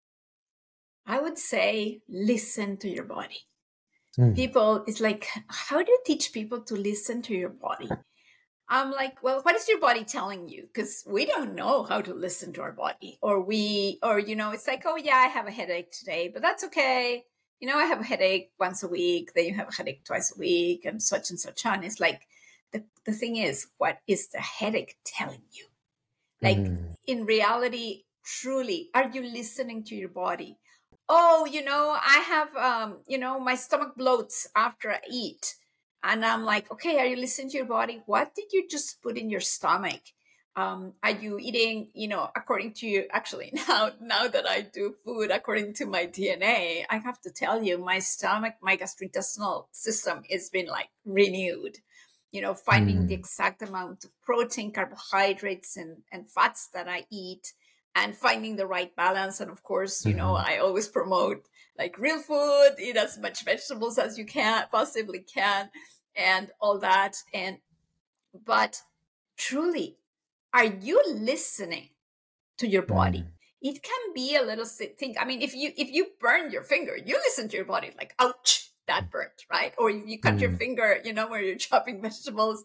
I 1.05 1.21
would 1.21 1.37
say 1.37 2.01
listen 2.09 2.75
to 2.77 2.89
your 2.89 3.05
body. 3.05 3.47
Mm. 4.17 4.35
People, 4.35 4.83
it's 4.87 4.99
like, 4.99 5.27
how 5.47 5.83
do 5.83 5.91
you 5.91 5.99
teach 6.05 6.33
people 6.33 6.61
to 6.61 6.75
listen 6.75 7.21
to 7.23 7.33
your 7.33 7.49
body? 7.49 7.89
I'm 8.69 8.91
like, 8.91 9.23
well, 9.23 9.41
what 9.43 9.55
is 9.55 9.67
your 9.67 9.79
body 9.79 10.03
telling 10.03 10.49
you? 10.49 10.63
Because 10.63 11.03
we 11.07 11.25
don't 11.25 11.55
know 11.55 11.83
how 11.83 12.01
to 12.01 12.13
listen 12.13 12.51
to 12.53 12.61
our 12.61 12.73
body. 12.73 13.17
Or 13.21 13.39
we, 13.39 13.99
or, 14.03 14.19
you 14.19 14.35
know, 14.35 14.51
it's 14.51 14.67
like, 14.67 14.83
oh, 14.85 14.97
yeah, 14.97 15.15
I 15.15 15.27
have 15.27 15.47
a 15.47 15.51
headache 15.51 15.91
today, 15.91 16.29
but 16.33 16.41
that's 16.41 16.63
okay. 16.65 17.23
You 17.59 17.67
know, 17.67 17.77
I 17.77 17.85
have 17.85 18.01
a 18.01 18.03
headache 18.03 18.51
once 18.59 18.83
a 18.83 18.87
week, 18.87 19.33
then 19.33 19.45
you 19.45 19.53
have 19.53 19.69
a 19.69 19.73
headache 19.73 20.03
twice 20.03 20.33
a 20.35 20.39
week, 20.39 20.85
and 20.85 21.01
such 21.01 21.29
and 21.29 21.39
such 21.39 21.65
on. 21.65 21.83
It's 21.83 21.99
like, 21.99 22.27
the, 22.71 22.83
the 23.05 23.13
thing 23.13 23.37
is, 23.37 23.67
what 23.77 23.99
is 24.07 24.27
the 24.27 24.39
headache 24.39 24.97
telling 25.05 25.41
you? 25.53 25.65
Like, 26.41 26.57
mm. 26.57 26.95
in 27.07 27.25
reality, 27.25 28.03
truly, 28.23 28.89
are 28.93 29.09
you 29.09 29.23
listening 29.23 29.83
to 29.85 29.95
your 29.95 30.09
body? 30.09 30.57
Oh, 31.09 31.47
you 31.49 31.63
know, 31.63 31.97
I 31.99 32.19
have, 32.19 32.55
um, 32.55 32.97
you 33.07 33.17
know, 33.17 33.39
my 33.39 33.55
stomach 33.55 33.93
bloats 33.97 34.47
after 34.55 34.91
I 34.91 34.99
eat 35.09 35.55
and 36.03 36.25
I'm 36.25 36.43
like, 36.43 36.71
okay, 36.71 36.99
are 36.99 37.05
you 37.05 37.15
listening 37.15 37.49
to 37.51 37.57
your 37.57 37.65
body? 37.65 38.01
What 38.05 38.35
did 38.35 38.51
you 38.53 38.67
just 38.67 39.01
put 39.01 39.17
in 39.17 39.29
your 39.29 39.39
stomach? 39.39 40.01
Um, 40.55 40.93
are 41.03 41.11
you 41.11 41.37
eating, 41.37 41.89
you 41.93 42.07
know, 42.07 42.29
according 42.35 42.73
to 42.75 42.87
you? 42.87 43.05
Actually, 43.11 43.51
now, 43.67 43.91
now 44.01 44.27
that 44.27 44.49
I 44.49 44.61
do 44.61 44.95
food 45.05 45.31
according 45.31 45.73
to 45.75 45.85
my 45.85 46.07
DNA, 46.07 46.83
I 46.89 46.97
have 46.97 47.21
to 47.21 47.31
tell 47.31 47.61
you, 47.61 47.77
my 47.77 47.99
stomach, 47.99 48.55
my 48.61 48.75
gastrointestinal 48.75 49.65
system 49.71 50.23
has 50.31 50.49
been 50.49 50.67
like 50.67 50.89
renewed. 51.05 51.77
You 52.31 52.41
know, 52.41 52.53
finding 52.53 53.03
mm. 53.03 53.07
the 53.07 53.13
exact 53.13 53.61
amount 53.61 54.03
of 54.03 54.11
protein, 54.21 54.73
carbohydrates, 54.73 55.77
and, 55.77 55.99
and 56.11 56.29
fats 56.29 56.67
that 56.73 56.89
I 56.89 57.05
eat, 57.09 57.53
and 57.97 58.15
finding 58.15 58.55
the 58.55 58.67
right 58.67 58.95
balance. 58.95 59.41
And 59.41 59.49
of 59.49 59.63
course, 59.63 60.05
you 60.05 60.11
mm-hmm. 60.11 60.19
know, 60.19 60.35
I 60.35 60.59
always 60.59 60.87
promote 60.87 61.45
like 61.77 61.97
real 61.97 62.19
food, 62.19 62.75
eat 62.79 62.95
as 62.95 63.17
much 63.17 63.43
vegetables 63.43 63.97
as 63.97 64.17
you 64.17 64.25
can 64.25 64.65
possibly 64.71 65.19
can, 65.19 65.69
and 66.15 66.51
all 66.61 66.79
that. 66.79 67.17
And 67.33 67.57
but 68.45 68.81
truly, 69.37 69.97
are 70.53 70.65
you 70.65 71.01
listening 71.07 71.89
to 72.57 72.67
your 72.67 72.83
body? 72.83 73.19
Mm. 73.19 73.31
It 73.59 73.81
can 73.81 74.13
be 74.13 74.35
a 74.35 74.43
little 74.43 74.65
thing. 74.65 75.15
I 75.19 75.25
mean, 75.25 75.41
if 75.41 75.55
you 75.55 75.71
if 75.75 75.91
you 75.91 76.07
burn 76.19 76.51
your 76.51 76.63
finger, 76.63 76.95
you 76.95 77.15
listen 77.15 77.49
to 77.49 77.55
your 77.57 77.65
body 77.65 77.91
like, 77.97 78.13
ouch, 78.19 78.71
that 78.87 79.09
burnt, 79.09 79.45
right? 79.51 79.73
Or 79.77 79.89
if 79.89 80.05
you 80.05 80.19
cut 80.19 80.35
mm. 80.35 80.41
your 80.41 80.51
finger, 80.51 80.99
you 81.03 81.13
know, 81.13 81.27
where 81.27 81.41
you're 81.41 81.55
chopping 81.55 82.01
vegetables, 82.07 82.63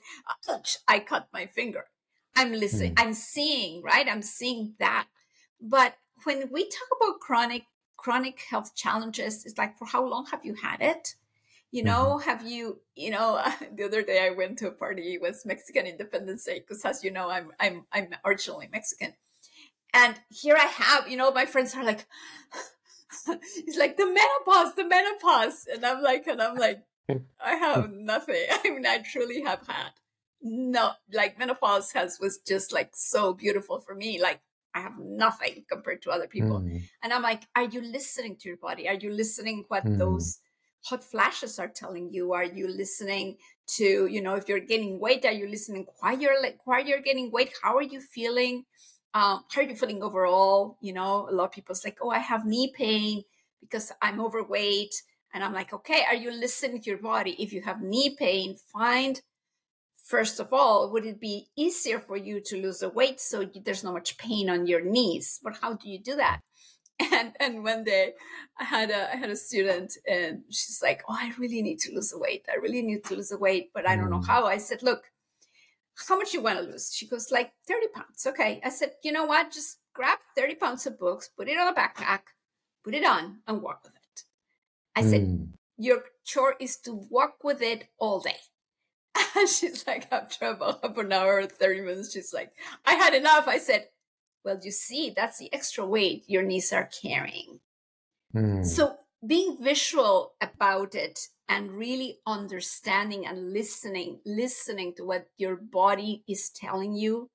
ouch, 0.48 0.76
I 0.86 1.00
cut 1.00 1.28
my 1.32 1.46
finger. 1.46 1.86
I'm 2.36 2.52
listening, 2.52 2.94
mm. 2.94 3.02
I'm 3.02 3.14
seeing, 3.14 3.82
right? 3.82 4.06
I'm 4.08 4.22
seeing 4.22 4.74
that. 4.78 5.06
But 5.62 5.94
when 6.24 6.48
we 6.50 6.64
talk 6.64 6.88
about 7.00 7.20
chronic 7.20 7.66
chronic 7.96 8.40
health 8.50 8.74
challenges 8.74 9.46
it's 9.46 9.56
like 9.56 9.78
for 9.78 9.84
how 9.84 10.04
long 10.04 10.26
have 10.26 10.44
you 10.44 10.54
had 10.54 10.80
it? 10.80 11.14
You 11.70 11.84
know 11.84 12.18
mm-hmm. 12.18 12.28
have 12.28 12.44
you 12.44 12.80
you 12.96 13.10
know 13.10 13.40
the 13.74 13.84
other 13.84 14.02
day 14.02 14.26
i 14.26 14.30
went 14.30 14.58
to 14.58 14.68
a 14.68 14.72
party 14.72 15.14
it 15.14 15.22
was 15.22 15.46
mexican 15.46 15.86
independence 15.86 16.44
day 16.44 16.58
because 16.58 16.84
as 16.84 17.02
you 17.02 17.10
know 17.10 17.30
i'm 17.30 17.52
i'm 17.60 17.86
i'm 17.92 18.08
originally 18.24 18.68
mexican. 18.70 19.14
And 19.94 20.16
here 20.28 20.56
i 20.56 20.66
have 20.66 21.08
you 21.08 21.16
know 21.16 21.30
my 21.30 21.46
friends 21.46 21.74
are 21.76 21.84
like 21.84 22.06
it's 23.28 23.78
like 23.78 23.96
the 23.96 24.06
menopause 24.06 24.74
the 24.74 24.84
menopause. 24.84 25.66
And 25.72 25.86
i'm 25.86 26.02
like 26.02 26.26
and 26.26 26.42
i'm 26.42 26.56
like 26.56 26.82
i 27.40 27.54
have 27.54 27.90
nothing. 27.92 28.44
I 28.50 28.68
mean 28.68 28.84
i 28.84 28.98
truly 28.98 29.42
have 29.42 29.64
had 29.66 29.92
no 30.42 30.90
like 31.12 31.38
menopause 31.38 31.92
has 31.92 32.18
was 32.20 32.38
just 32.38 32.72
like 32.72 32.90
so 32.94 33.32
beautiful 33.32 33.78
for 33.78 33.94
me. 33.94 34.20
Like 34.20 34.40
I 34.74 34.80
have 34.80 34.98
nothing 34.98 35.64
compared 35.70 36.02
to 36.02 36.10
other 36.10 36.26
people. 36.26 36.60
Mm. 36.60 36.82
And 37.02 37.12
I'm 37.12 37.22
like, 37.22 37.42
are 37.54 37.64
you 37.64 37.82
listening 37.82 38.36
to 38.36 38.48
your 38.48 38.58
body? 38.58 38.88
Are 38.88 38.94
you 38.94 39.10
listening 39.12 39.64
what 39.68 39.84
mm. 39.84 39.98
those 39.98 40.38
hot 40.82 41.04
flashes 41.04 41.58
are 41.58 41.68
telling 41.68 42.12
you? 42.12 42.32
Are 42.32 42.44
you 42.44 42.68
listening 42.68 43.36
to, 43.76 44.06
you 44.06 44.20
know, 44.20 44.34
if 44.34 44.48
you're 44.48 44.60
gaining 44.60 44.98
weight, 44.98 45.24
are 45.24 45.32
you 45.32 45.48
listening 45.48 45.86
why 46.00 46.12
you're 46.12 46.40
like 46.42 46.58
why 46.64 46.80
you're 46.80 47.00
gaining 47.00 47.30
weight? 47.30 47.52
How 47.62 47.76
are 47.76 47.82
you 47.82 48.00
feeling? 48.00 48.64
Um, 49.14 49.44
how 49.50 49.60
are 49.60 49.64
you 49.64 49.76
feeling 49.76 50.02
overall? 50.02 50.78
You 50.80 50.94
know, 50.94 51.28
a 51.28 51.32
lot 51.32 51.44
of 51.44 51.52
people's 51.52 51.84
like, 51.84 51.98
oh, 52.02 52.10
I 52.10 52.18
have 52.18 52.46
knee 52.46 52.72
pain 52.74 53.22
because 53.60 53.92
I'm 54.00 54.20
overweight. 54.20 54.94
And 55.34 55.42
I'm 55.42 55.54
like, 55.54 55.72
okay, 55.72 56.04
are 56.08 56.14
you 56.14 56.30
listening 56.30 56.82
to 56.82 56.90
your 56.90 56.98
body? 56.98 57.36
If 57.38 57.52
you 57.52 57.62
have 57.62 57.82
knee 57.82 58.16
pain, 58.18 58.56
find 58.72 59.20
first 60.12 60.38
of 60.38 60.52
all, 60.52 60.90
would 60.92 61.06
it 61.06 61.18
be 61.18 61.46
easier 61.56 61.98
for 61.98 62.18
you 62.18 62.38
to 62.38 62.60
lose 62.60 62.80
the 62.80 62.90
weight 62.90 63.18
so 63.18 63.48
there's 63.64 63.82
not 63.82 63.94
much 63.94 64.18
pain 64.18 64.50
on 64.50 64.66
your 64.66 64.84
knees? 64.84 65.40
But 65.42 65.56
how 65.62 65.72
do 65.72 65.88
you 65.88 65.98
do 65.98 66.16
that? 66.16 66.40
And 67.18 67.32
and 67.44 67.64
one 67.64 67.82
day, 67.92 68.12
I 68.62 68.64
had 68.64 68.88
a 68.98 69.02
I 69.14 69.16
had 69.22 69.30
a 69.30 69.44
student, 69.48 69.90
and 70.06 70.34
she's 70.56 70.80
like, 70.88 71.00
"Oh, 71.08 71.18
I 71.26 71.32
really 71.42 71.62
need 71.68 71.80
to 71.84 71.92
lose 71.96 72.10
the 72.10 72.22
weight. 72.26 72.44
I 72.52 72.56
really 72.64 72.82
need 72.88 73.02
to 73.08 73.16
lose 73.16 73.30
the 73.30 73.44
weight, 73.46 73.66
but 73.74 73.88
I 73.88 73.96
don't 73.96 74.12
know 74.14 74.24
mm. 74.24 74.30
how." 74.32 74.40
I 74.56 74.58
said, 74.58 74.80
"Look, 74.88 75.02
how 76.06 76.16
much 76.20 76.32
you 76.34 76.42
want 76.42 76.58
to 76.58 76.70
lose?" 76.70 76.94
She 76.94 77.08
goes, 77.12 77.32
"Like 77.38 77.50
thirty 77.66 77.88
pounds." 77.96 78.22
Okay, 78.32 78.52
I 78.68 78.70
said, 78.78 78.90
"You 79.04 79.12
know 79.16 79.26
what? 79.32 79.50
Just 79.58 79.70
grab 79.98 80.18
thirty 80.36 80.56
pounds 80.62 80.86
of 80.86 80.98
books, 81.04 81.26
put 81.36 81.48
it 81.52 81.58
on 81.62 81.72
a 81.72 81.78
backpack, 81.80 82.24
put 82.84 82.94
it 82.94 83.06
on, 83.14 83.24
and 83.48 83.62
walk 83.64 83.80
with 83.82 83.96
it." 84.04 84.16
I 84.94 85.02
said, 85.10 85.22
mm. 85.22 85.48
"Your 85.86 85.98
chore 86.30 86.56
is 86.60 86.76
to 86.84 86.92
walk 87.16 87.36
with 87.42 87.60
it 87.72 87.80
all 87.98 88.20
day." 88.20 88.40
And 89.36 89.48
she's 89.48 89.86
like, 89.86 90.08
after 90.10 90.46
about 90.46 90.80
half 90.82 90.96
an 90.96 91.12
hour, 91.12 91.38
or 91.38 91.46
30 91.46 91.80
minutes, 91.82 92.12
she's 92.12 92.32
like, 92.32 92.52
I 92.86 92.94
had 92.94 93.14
enough. 93.14 93.46
I 93.46 93.58
said, 93.58 93.88
Well, 94.44 94.58
you 94.62 94.70
see, 94.70 95.12
that's 95.14 95.38
the 95.38 95.52
extra 95.52 95.86
weight 95.86 96.24
your 96.26 96.42
knees 96.42 96.72
are 96.72 96.88
carrying. 97.02 97.60
Mm. 98.34 98.64
So 98.64 98.96
being 99.26 99.58
visual 99.60 100.34
about 100.40 100.94
it 100.94 101.18
and 101.48 101.70
really 101.72 102.18
understanding 102.26 103.26
and 103.26 103.52
listening, 103.52 104.20
listening 104.24 104.94
to 104.96 105.04
what 105.04 105.26
your 105.36 105.56
body 105.56 106.24
is 106.28 106.50
telling 106.50 106.94
you 106.94 107.30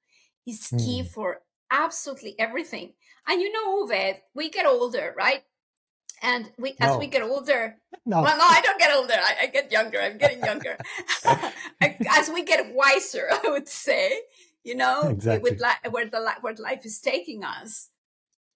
is 0.45 0.67
key 0.69 1.03
mm. 1.03 1.07
for 1.07 1.41
absolutely 1.71 2.37
everything. 2.39 2.93
And 3.27 3.41
you 3.41 3.51
know, 3.51 3.85
Uwe, 3.85 4.17
we 4.33 4.49
get 4.49 4.65
older, 4.65 5.13
right? 5.17 5.43
And 6.21 6.51
we, 6.57 6.75
no. 6.79 6.93
as 6.93 6.97
we 6.97 7.07
get 7.07 7.21
older, 7.21 7.77
no. 8.05 8.21
well, 8.21 8.37
no, 8.37 8.43
I 8.43 8.61
don't 8.61 8.79
get 8.79 8.95
older. 8.95 9.13
I, 9.13 9.43
I 9.43 9.47
get 9.47 9.71
younger. 9.71 9.99
I'm 9.99 10.17
getting 10.17 10.43
younger. 10.43 10.77
as 12.09 12.29
we 12.33 12.43
get 12.43 12.73
wiser, 12.73 13.27
I 13.31 13.49
would 13.49 13.67
say, 13.67 14.21
you 14.63 14.75
know, 14.75 15.09
exactly. 15.09 15.51
with 15.51 15.61
li- 15.61 15.89
where 15.89 16.09
the 16.09 16.31
where 16.41 16.55
life 16.55 16.85
is 16.85 16.99
taking 16.99 17.43
us, 17.43 17.89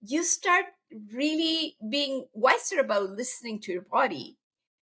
you 0.04 0.24
start 0.24 0.66
really 1.12 1.76
being 1.88 2.26
wiser 2.32 2.80
about 2.80 3.10
listening 3.10 3.60
to 3.60 3.72
your 3.72 3.82
body. 3.82 4.38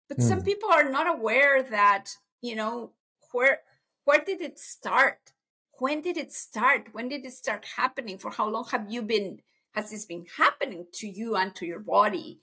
But 0.07 0.19
mm. 0.19 0.23
some 0.23 0.39
hmm. 0.39 0.45
people 0.45 0.69
are 0.69 0.89
not 0.89 1.07
aware 1.07 1.63
that 1.63 2.17
you 2.41 2.55
know 2.55 2.91
where 3.31 3.59
where 4.03 4.23
did 4.23 4.41
it 4.41 4.59
start? 4.59 5.33
When 5.79 6.01
did 6.01 6.17
it 6.17 6.31
start? 6.31 6.89
When 6.91 7.09
did 7.09 7.25
it 7.25 7.33
start 7.33 7.65
happening? 7.75 8.17
For 8.17 8.31
how 8.31 8.47
long 8.47 8.65
have 8.71 8.85
you 8.89 9.01
been? 9.01 9.41
Has 9.71 9.89
this 9.91 10.05
been 10.05 10.25
happening 10.37 10.85
to 10.93 11.07
you 11.07 11.35
and 11.35 11.53
to 11.55 11.65
your 11.65 11.79
body? 11.79 12.39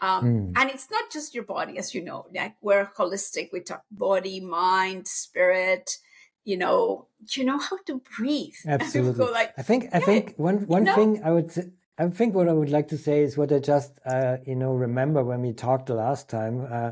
Um, 0.00 0.24
mm. 0.24 0.52
And 0.56 0.70
it's 0.70 0.90
not 0.90 1.10
just 1.10 1.34
your 1.34 1.44
body, 1.44 1.78
as 1.78 1.94
you 1.94 2.04
know, 2.04 2.26
like 2.34 2.54
we're 2.60 2.86
holistic. 2.98 3.50
We 3.52 3.60
talk 3.60 3.82
body, 3.90 4.40
mind, 4.40 5.08
spirit, 5.08 5.98
you 6.44 6.56
know, 6.56 7.06
you 7.30 7.44
know 7.44 7.58
how 7.58 7.78
to 7.86 8.02
breathe. 8.16 8.54
Absolutely. 8.66 9.26
like, 9.26 9.54
I 9.56 9.62
think, 9.62 9.88
I 9.92 10.00
think 10.00 10.34
one, 10.36 10.66
one 10.66 10.84
know? 10.84 10.94
thing 10.94 11.22
I 11.24 11.30
would 11.30 11.52
say, 11.52 11.70
I 11.96 12.08
think 12.08 12.34
what 12.34 12.48
I 12.48 12.52
would 12.52 12.70
like 12.70 12.88
to 12.88 12.98
say 12.98 13.22
is 13.22 13.36
what 13.36 13.52
I 13.52 13.60
just, 13.60 13.92
uh, 14.04 14.38
you 14.44 14.56
know, 14.56 14.72
remember 14.72 15.22
when 15.22 15.42
we 15.42 15.52
talked 15.52 15.86
the 15.86 15.94
last 15.94 16.28
time. 16.28 16.66
Uh, 16.68 16.90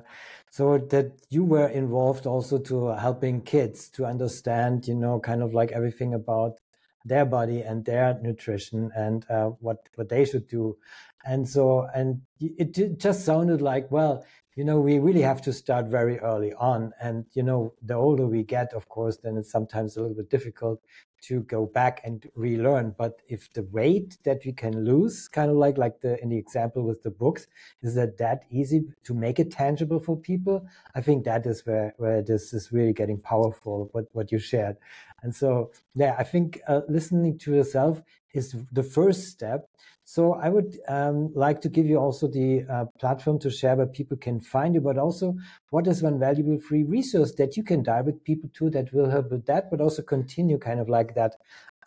so 0.53 0.77
that 0.77 1.13
you 1.31 1.45
were 1.45 1.69
involved 1.69 2.27
also 2.27 2.59
to 2.59 2.89
helping 2.89 3.41
kids 3.41 3.89
to 3.89 4.05
understand, 4.05 4.87
you 4.87 4.95
know, 4.95 5.19
kind 5.19 5.43
of 5.43 5.55
like 5.55 5.73
everything 5.73 6.13
about 6.13 6.59
their 7.05 7.25
body 7.25 7.63
and 7.63 7.85
their 7.85 8.19
nutrition 8.21 8.91
and 8.97 9.27
uh, 9.31 9.47
what 9.61 9.89
what 9.95 10.09
they 10.09 10.25
should 10.25 10.49
do. 10.49 10.77
And 11.25 11.49
so 11.49 11.87
and 11.95 12.23
it 12.41 12.99
just 12.99 13.25
sounded 13.25 13.63
like 13.63 13.91
well 13.91 14.25
you 14.57 14.65
know 14.65 14.81
we 14.81 14.99
really 14.99 15.23
have 15.23 15.41
to 15.43 15.53
start 15.53 15.87
very 15.87 16.19
early 16.19 16.53
on. 16.55 16.93
And 17.01 17.27
you 17.33 17.43
know 17.43 17.75
the 17.83 17.95
older 17.95 18.27
we 18.27 18.43
get 18.43 18.73
of 18.75 18.89
course 18.89 19.19
then 19.19 19.37
it's 19.37 19.51
sometimes 19.51 19.97
a 19.97 20.01
little 20.01 20.17
bit 20.17 20.31
difficult 20.31 20.81
to 21.23 21.41
go 21.43 21.67
back 21.67 22.01
and 22.05 22.29
relearn. 22.35 22.95
But 22.97 23.23
if 23.29 23.53
the 23.53 23.63
weight 23.65 24.19
that 24.25 24.43
we 24.45 24.53
can 24.53 24.85
lose 24.85 25.29
kind 25.29 25.51
of 25.51 25.57
like 25.57 25.79
like 25.79 26.01
the 26.01 26.21
in 26.23 26.29
the 26.31 26.37
example 26.39 26.83
with 26.85 27.03
the 27.03 27.11
books 27.11 27.47
is 27.83 27.95
that 27.95 28.19
that 28.19 28.43
easy 28.51 28.85
to 29.05 29.15
make 29.15 29.39
it 29.39 29.51
tangible 29.51 30.01
for 30.01 30.17
people? 30.17 30.67
I 30.95 31.01
think 31.01 31.25
that 31.25 31.47
is 31.47 31.65
where 31.67 31.95
where 31.97 32.23
this 32.23 32.53
is 32.53 32.73
really 32.73 32.93
getting 32.93 33.21
powerful 33.21 33.89
what 33.93 34.07
what 34.13 34.33
you 34.33 34.39
shared. 34.39 34.77
And 35.23 35.35
so 35.35 35.71
yeah 35.95 36.17
i 36.19 36.25
think 36.25 36.61
uh, 36.69 36.81
listening 36.89 37.39
to 37.39 37.55
yourself 37.55 38.03
is 38.33 38.57
the 38.73 38.83
first 38.83 39.29
step 39.29 39.69
so 40.05 40.35
I 40.35 40.49
would 40.49 40.79
um, 40.89 41.33
like 41.35 41.61
to 41.63 41.69
give 41.69 41.87
you 41.87 41.99
also 41.99 42.27
the 42.27 42.65
uh, 42.69 42.85
platform 42.99 43.39
to 43.41 43.51
share 43.51 43.77
where 43.77 43.87
people 43.87 44.17
can 44.17 44.41
find 44.41 44.75
you, 44.75 44.81
but 44.81 44.99
also 44.99 45.37
what 45.71 45.87
is 45.87 46.03
one 46.03 46.19
valuable 46.19 46.59
free 46.59 46.83
resource 46.83 47.33
that 47.37 47.57
you 47.57 47.63
can 47.63 47.83
direct 47.83 48.25
people 48.25 48.51
to 48.55 48.71
that 48.71 48.93
will 48.93 49.09
help 49.09 49.31
with 49.31 49.47
that, 49.47 49.71
but 49.71 49.81
also 49.81 50.03
continue 50.03 50.59
kind 50.59 50.81
of 50.81 50.89
like 50.89 51.15
that 51.15 51.37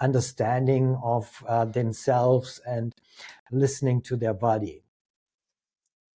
understanding 0.02 0.98
of 1.04 1.44
uh, 1.48 1.66
themselves 1.66 2.62
and 2.66 2.94
listening 3.52 4.02
to 4.02 4.16
their 4.16 4.34
body. 4.34 4.82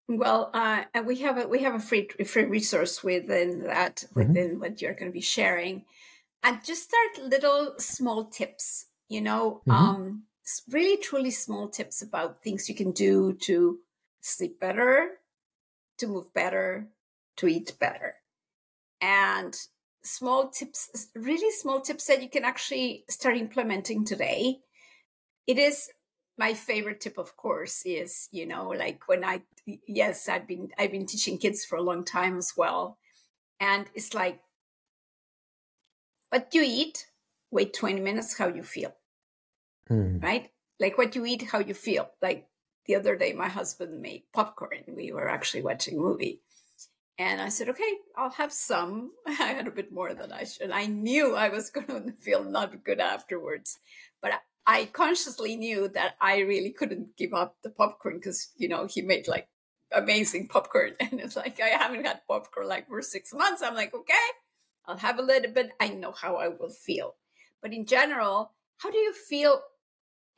Well, 0.08 0.50
uh, 0.54 0.86
and 0.94 1.06
we 1.06 1.18
have 1.18 1.38
a 1.38 1.48
we 1.48 1.60
have 1.60 1.76
a 1.76 1.80
free 1.80 2.08
free 2.26 2.46
resource 2.46 3.04
within 3.04 3.66
that 3.66 3.98
mm-hmm. 3.98 4.20
within 4.20 4.60
what 4.60 4.82
you're 4.82 4.96
going 4.96 5.12
to 5.12 5.14
be 5.14 5.22
sharing, 5.22 5.86
and 6.42 6.66
just 6.66 6.90
start 6.90 7.30
little 7.30 7.76
small 7.78 8.26
tips. 8.26 8.88
You 9.10 9.22
know, 9.22 9.62
mm-hmm. 9.68 9.72
um, 9.72 10.24
really 10.70 10.98
truly 10.98 11.32
small 11.32 11.68
tips 11.68 12.01
about 12.01 12.42
things 12.42 12.70
you 12.70 12.75
can 12.75 12.92
do 12.92 13.34
to 13.42 13.80
sleep 14.22 14.60
better, 14.60 15.20
to 15.98 16.08
move 16.08 16.34
better, 16.34 16.88
to 17.38 17.48
eat 17.48 17.74
better, 17.80 18.16
and 19.01 19.56
small 20.04 20.50
tips, 20.50 21.08
really 21.16 21.51
small 21.51 21.82
tips 21.82 22.06
that 22.08 22.22
you 22.22 22.30
can 22.30 22.46
actually 22.46 23.04
start 23.10 23.36
implementing 23.36 24.06
today. 24.06 24.60
It 25.48 25.58
is 25.58 25.89
my 26.39 26.54
favorite 26.54 27.01
tip 27.01 27.18
of 27.18 27.36
course 27.36 27.84
is 27.86 28.30
you 28.32 28.46
know 28.46 28.70
like 28.70 29.08
when 29.08 29.25
i 29.25 29.42
yes 29.86 30.30
i've 30.30 30.48
been 30.48 30.70
i've 30.80 30.92
been 30.92 31.06
teaching 31.06 31.38
kids 31.38 31.66
for 31.66 31.75
a 31.75 31.82
long 31.82 32.04
time 32.04 32.38
as 32.38 32.54
well 32.56 32.98
and 33.60 33.86
it's 33.94 34.13
like 34.13 34.39
what 36.30 36.48
you 36.54 36.63
eat 36.66 37.08
wait 37.51 37.74
20 37.74 38.00
minutes 38.00 38.38
how 38.38 38.48
you 38.48 38.63
feel 38.63 38.94
mm. 39.89 40.22
right 40.22 40.51
like 40.79 40.98
what 40.98 41.15
you 41.15 41.25
eat 41.25 41.43
how 41.51 41.60
you 41.60 41.74
feel 41.74 42.10
like 42.22 42.48
the 42.86 42.96
other 42.96 43.15
day 43.15 43.34
my 43.34 43.48
husband 43.48 44.01
made 44.01 44.24
popcorn 44.34 44.84
we 44.88 45.12
were 45.12 45.29
actually 45.29 45.62
watching 45.62 45.98
a 45.98 46.01
movie 46.01 46.41
and 47.17 47.41
i 47.41 47.50
said 47.50 47.69
okay 47.69 47.93
i'll 48.17 48.31
have 48.31 48.53
some 48.53 49.12
i 49.27 49.31
had 49.31 49.67
a 49.67 49.72
bit 49.72 49.91
more 49.91 50.13
than 50.13 50.31
i 50.31 50.43
should 50.43 50.72
i 50.72 50.86
knew 50.86 51.36
i 51.36 51.50
was 51.50 51.69
going 51.72 51.88
to 51.88 52.13
feel 52.19 52.43
not 52.43 52.84
good 52.84 53.00
afterwards 53.00 53.79
but 54.22 54.34
I 54.69 54.86
consciously 54.86 55.55
knew 55.55 55.88
that 55.96 56.15
I 56.22 56.41
really 56.41 56.69
couldn't 56.69 57.17
give 57.17 57.34
up 57.34 57.55
the 57.63 57.72
popcorn 57.72 58.17
because, 58.17 58.50
you 58.55 58.67
know, 58.67 58.86
he 58.86 59.01
made 59.01 59.27
like 59.27 59.48
amazing 59.91 60.48
popcorn. 60.48 60.93
And 61.00 61.19
it's 61.19 61.36
like, 61.36 61.60
I 61.60 61.69
haven't 61.69 62.05
had 62.05 62.22
popcorn 62.27 62.67
like 62.67 62.88
for 62.88 63.01
six 63.01 63.34
months. 63.34 63.63
I'm 63.63 63.74
like, 63.74 63.96
okay, 63.96 64.13
I'll 64.86 64.98
have 64.98 65.17
a 65.17 65.24
little 65.24 65.51
bit. 65.51 65.72
I 65.79 65.88
know 65.88 66.12
how 66.12 66.36
I 66.36 66.50
will 66.50 66.69
feel. 66.69 67.15
But 67.63 67.74
in 67.74 67.88
general, 67.88 68.51
how 68.77 68.91
do 68.91 68.98
you 69.00 69.12
feel 69.12 69.60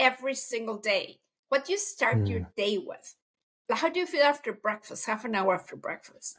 every 0.02 0.36
single 0.36 0.78
day? 0.78 1.20
What 1.48 1.66
do 1.66 1.72
you 1.72 1.78
start 1.78 2.18
mm. 2.18 2.30
your 2.30 2.48
day 2.58 2.78
with? 2.78 3.16
How 3.70 3.88
do 3.88 4.00
you 4.00 4.06
feel 4.06 4.24
after 4.24 4.52
breakfast, 4.52 5.06
half 5.06 5.24
an 5.24 5.36
hour 5.36 5.54
after 5.54 5.78
breakfast? 5.78 6.38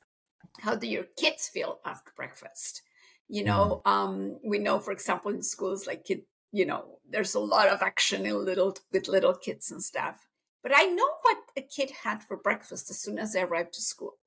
How 0.60 0.74
do 0.74 0.86
your 0.86 1.04
kids 1.16 1.48
feel 1.48 1.78
after 1.86 2.12
breakfast? 2.14 2.82
You 3.28 3.44
know, 3.44 3.80
mm. 3.86 3.90
um, 3.90 4.38
we 4.44 4.58
know, 4.58 4.78
for 4.78 4.92
example, 4.92 5.30
in 5.30 5.42
schools, 5.42 5.86
like 5.86 6.04
kid, 6.04 6.22
you 6.50 6.66
know, 6.66 6.98
there's 7.08 7.34
a 7.34 7.40
lot 7.40 7.68
of 7.68 7.80
action 7.80 8.26
in 8.26 8.44
little 8.44 8.76
with 8.92 9.08
little 9.08 9.34
kids 9.34 9.70
and 9.70 9.82
stuff. 9.82 10.26
But 10.62 10.72
I 10.74 10.84
know 10.84 11.08
what 11.22 11.38
a 11.56 11.62
kid 11.62 11.90
had 12.04 12.22
for 12.22 12.36
breakfast 12.36 12.90
as 12.90 12.98
soon 12.98 13.18
as 13.18 13.32
they 13.32 13.42
arrived 13.42 13.72
to 13.74 13.80
school. 13.80 14.18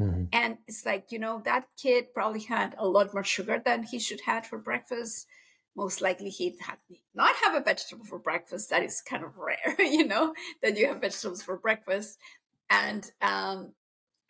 Mm-hmm. 0.00 0.24
And 0.32 0.58
it's 0.68 0.84
like, 0.86 1.10
you 1.10 1.18
know, 1.18 1.42
that 1.44 1.68
kid 1.80 2.12
probably 2.14 2.42
had 2.42 2.74
a 2.78 2.86
lot 2.86 3.12
more 3.12 3.24
sugar 3.24 3.60
than 3.64 3.82
he 3.82 3.98
should 3.98 4.20
had 4.20 4.46
for 4.46 4.58
breakfast. 4.58 5.26
Most 5.76 6.00
likely 6.00 6.30
he'd 6.30 6.56
had 6.60 6.78
not 7.14 7.36
have 7.44 7.54
a 7.54 7.60
vegetable 7.60 8.04
for 8.04 8.18
breakfast. 8.18 8.70
That 8.70 8.82
is 8.82 9.02
kind 9.02 9.22
of 9.22 9.38
rare, 9.38 9.76
you 9.78 10.06
know, 10.06 10.34
that 10.62 10.76
you 10.76 10.86
have 10.86 11.00
vegetables 11.00 11.42
for 11.42 11.56
breakfast. 11.56 12.18
And 12.70 13.10
um 13.20 13.72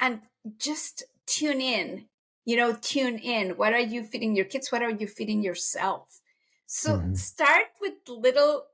and 0.01 0.21
just 0.59 1.05
tune 1.27 1.61
in, 1.61 2.07
you 2.45 2.57
know, 2.57 2.77
tune 2.81 3.19
in. 3.19 3.51
What 3.51 3.73
are 3.73 3.81
you 3.81 4.03
feeding 4.03 4.37
your 4.37 4.45
kids? 4.45 4.73
What 4.73 4.83
are 4.83 4.91
you 4.91 5.07
feeding 5.07 5.43
yourself? 5.43 6.21
So 6.67 6.97
mm-hmm. 6.97 7.15
start 7.15 7.67
with 7.81 7.95
little 8.09 8.65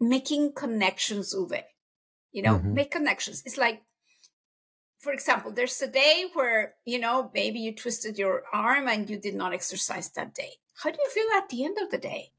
making 0.00 0.52
connections, 0.54 1.34
Uwe. 1.34 1.62
You 2.32 2.42
know, 2.42 2.56
mm-hmm. 2.56 2.74
make 2.74 2.90
connections. 2.90 3.42
It's 3.46 3.58
like, 3.58 3.82
for 4.98 5.12
example, 5.12 5.52
there's 5.52 5.80
a 5.82 5.86
day 5.86 6.26
where, 6.32 6.74
you 6.84 6.98
know, 6.98 7.30
maybe 7.34 7.60
you 7.60 7.74
twisted 7.74 8.18
your 8.18 8.44
arm 8.52 8.88
and 8.88 9.08
you 9.08 9.18
did 9.18 9.34
not 9.34 9.52
exercise 9.52 10.08
that 10.10 10.34
day. 10.34 10.54
How 10.82 10.90
do 10.90 10.98
you 11.02 11.10
feel 11.10 11.26
at 11.36 11.48
the 11.48 11.64
end 11.64 11.78
of 11.80 11.90
the 11.90 11.98
day? 11.98 12.32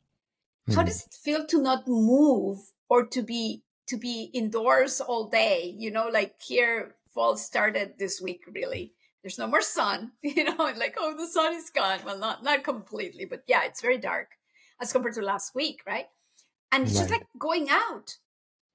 Mm-hmm. 0.68 0.78
How 0.78 0.84
does 0.84 1.06
it 1.06 1.14
feel 1.14 1.46
to 1.48 1.62
not 1.62 1.88
move 1.88 2.60
or 2.90 3.06
to 3.06 3.22
be 3.22 3.64
to 3.88 3.98
be 3.98 4.30
indoors 4.34 5.00
all 5.00 5.30
day? 5.30 5.76
You 5.78 5.92
know, 5.92 6.08
like 6.08 6.42
here 6.42 6.96
fall 7.14 7.38
started 7.38 7.94
this 7.98 8.20
week 8.20 8.42
really 8.54 8.92
there's 9.24 9.40
no 9.40 9.48
more 9.48 9.62
sun 9.62 10.12
you 10.22 10.44
know 10.44 10.70
like 10.76 10.96
oh 11.00 11.16
the 11.16 11.26
sun 11.26 11.54
is 11.56 11.70
gone 11.70 11.98
well 12.06 12.18
not 12.18 12.44
not 12.44 12.62
completely 12.62 13.24
but 13.24 13.42
yeah 13.48 13.64
it's 13.64 13.82
very 13.82 13.98
dark 13.98 14.36
as 14.82 14.92
compared 14.92 15.16
to 15.16 15.22
last 15.22 15.56
week, 15.56 15.82
right? 15.86 16.08
And 16.72 16.84
it's 16.84 16.94
right. 16.94 17.00
just 17.00 17.12
like 17.12 17.28
going 17.38 17.68
out. 17.70 18.18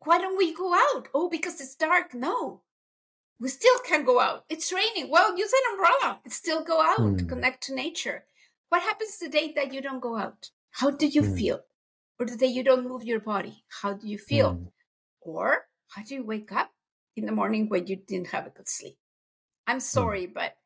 Why 0.05 0.19
don't 0.19 0.39
we 0.39 0.55
go 0.55 0.75
out? 0.75 1.09
Oh, 1.13 1.29
because 1.29 1.61
it's 1.61 1.75
dark. 1.75 2.15
No, 2.15 2.63
we 3.39 3.49
still 3.49 3.79
can't 3.87 4.07
go 4.07 4.21
out. 4.21 4.45
It's 4.49 4.73
raining. 4.73 5.11
Well, 5.11 5.37
use 5.37 5.53
an 5.53 5.73
umbrella. 5.75 6.21
It's 6.25 6.37
still 6.37 6.65
go 6.65 6.81
out, 6.81 7.01
mm. 7.01 7.29
connect 7.29 7.63
to 7.65 7.75
nature. 7.75 8.25
What 8.71 8.83
happens 8.83 9.19
the 9.19 9.29
day 9.29 9.53
that 9.57 9.75
you 9.75 9.83
don't 9.83 10.01
go 10.01 10.17
out? 10.17 10.51
How 10.71 10.91
do 10.91 11.07
you 11.07 11.23
mm. 11.23 11.37
feel? 11.37 11.61
Or 12.19 12.27
the 12.27 12.37
day 12.37 12.47
you 12.47 12.63
don't 12.63 12.89
move 12.89 13.05
your 13.05 13.21
body? 13.21 13.65
How 13.83 13.93
do 13.93 14.09
you 14.09 14.17
feel? 14.17 14.55
Mm. 14.55 14.67
Or 15.21 15.67
how 15.89 16.03
do 16.03 16.15
you 16.15 16.25
wake 16.25 16.53
up 16.53 16.71
in 17.17 17.27
the 17.27 17.33
morning 17.33 17.69
when 17.69 17.89
you 17.89 17.97
didn't 17.97 18.29
have 18.29 18.47
a 18.47 18.51
good 18.51 18.69
sleep? 18.69 18.97
I'm 19.67 19.77
hmm. 19.77 19.81
sorry, 19.81 20.27
but 20.27 20.57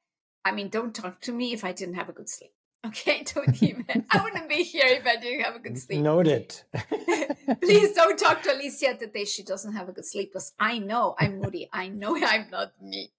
I 0.44 0.52
mean, 0.52 0.68
don't 0.68 0.94
talk 0.94 1.20
to 1.22 1.32
me 1.32 1.52
if 1.52 1.64
I 1.64 1.72
didn't 1.72 1.94
have 1.94 2.08
a 2.08 2.12
good 2.12 2.28
sleep. 2.28 2.52
Okay, 2.86 3.24
don't 3.34 3.62
even. 3.62 4.04
I 4.10 4.22
wouldn't 4.22 4.46
be 4.46 4.62
here 4.62 4.84
if 4.86 5.06
I 5.06 5.16
didn't 5.16 5.40
have 5.40 5.56
a 5.56 5.58
good 5.58 5.78
sleep. 5.78 6.02
Noted. 6.02 6.60
Please 7.62 7.94
don't 7.94 8.18
talk 8.18 8.42
to 8.42 8.52
Alicia 8.52 8.98
the 9.00 9.06
day 9.06 9.24
she 9.24 9.42
doesn't 9.42 9.72
have 9.72 9.88
a 9.88 9.92
good 9.92 10.04
sleep 10.04 10.30
because 10.34 10.52
I 10.60 10.80
know 10.80 11.14
I'm 11.18 11.40
moody. 11.40 11.70
I 11.72 11.88
know 11.88 12.14
I'm 12.14 12.50
not 12.50 12.72
me. 12.82 13.10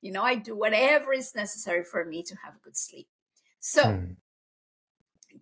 You 0.00 0.10
know, 0.10 0.24
I 0.24 0.34
do 0.34 0.56
whatever 0.56 1.12
is 1.12 1.36
necessary 1.36 1.84
for 1.84 2.04
me 2.04 2.24
to 2.24 2.34
have 2.44 2.54
a 2.56 2.64
good 2.64 2.76
sleep. 2.76 3.06
So, 3.60 3.84
mm. 3.84 4.16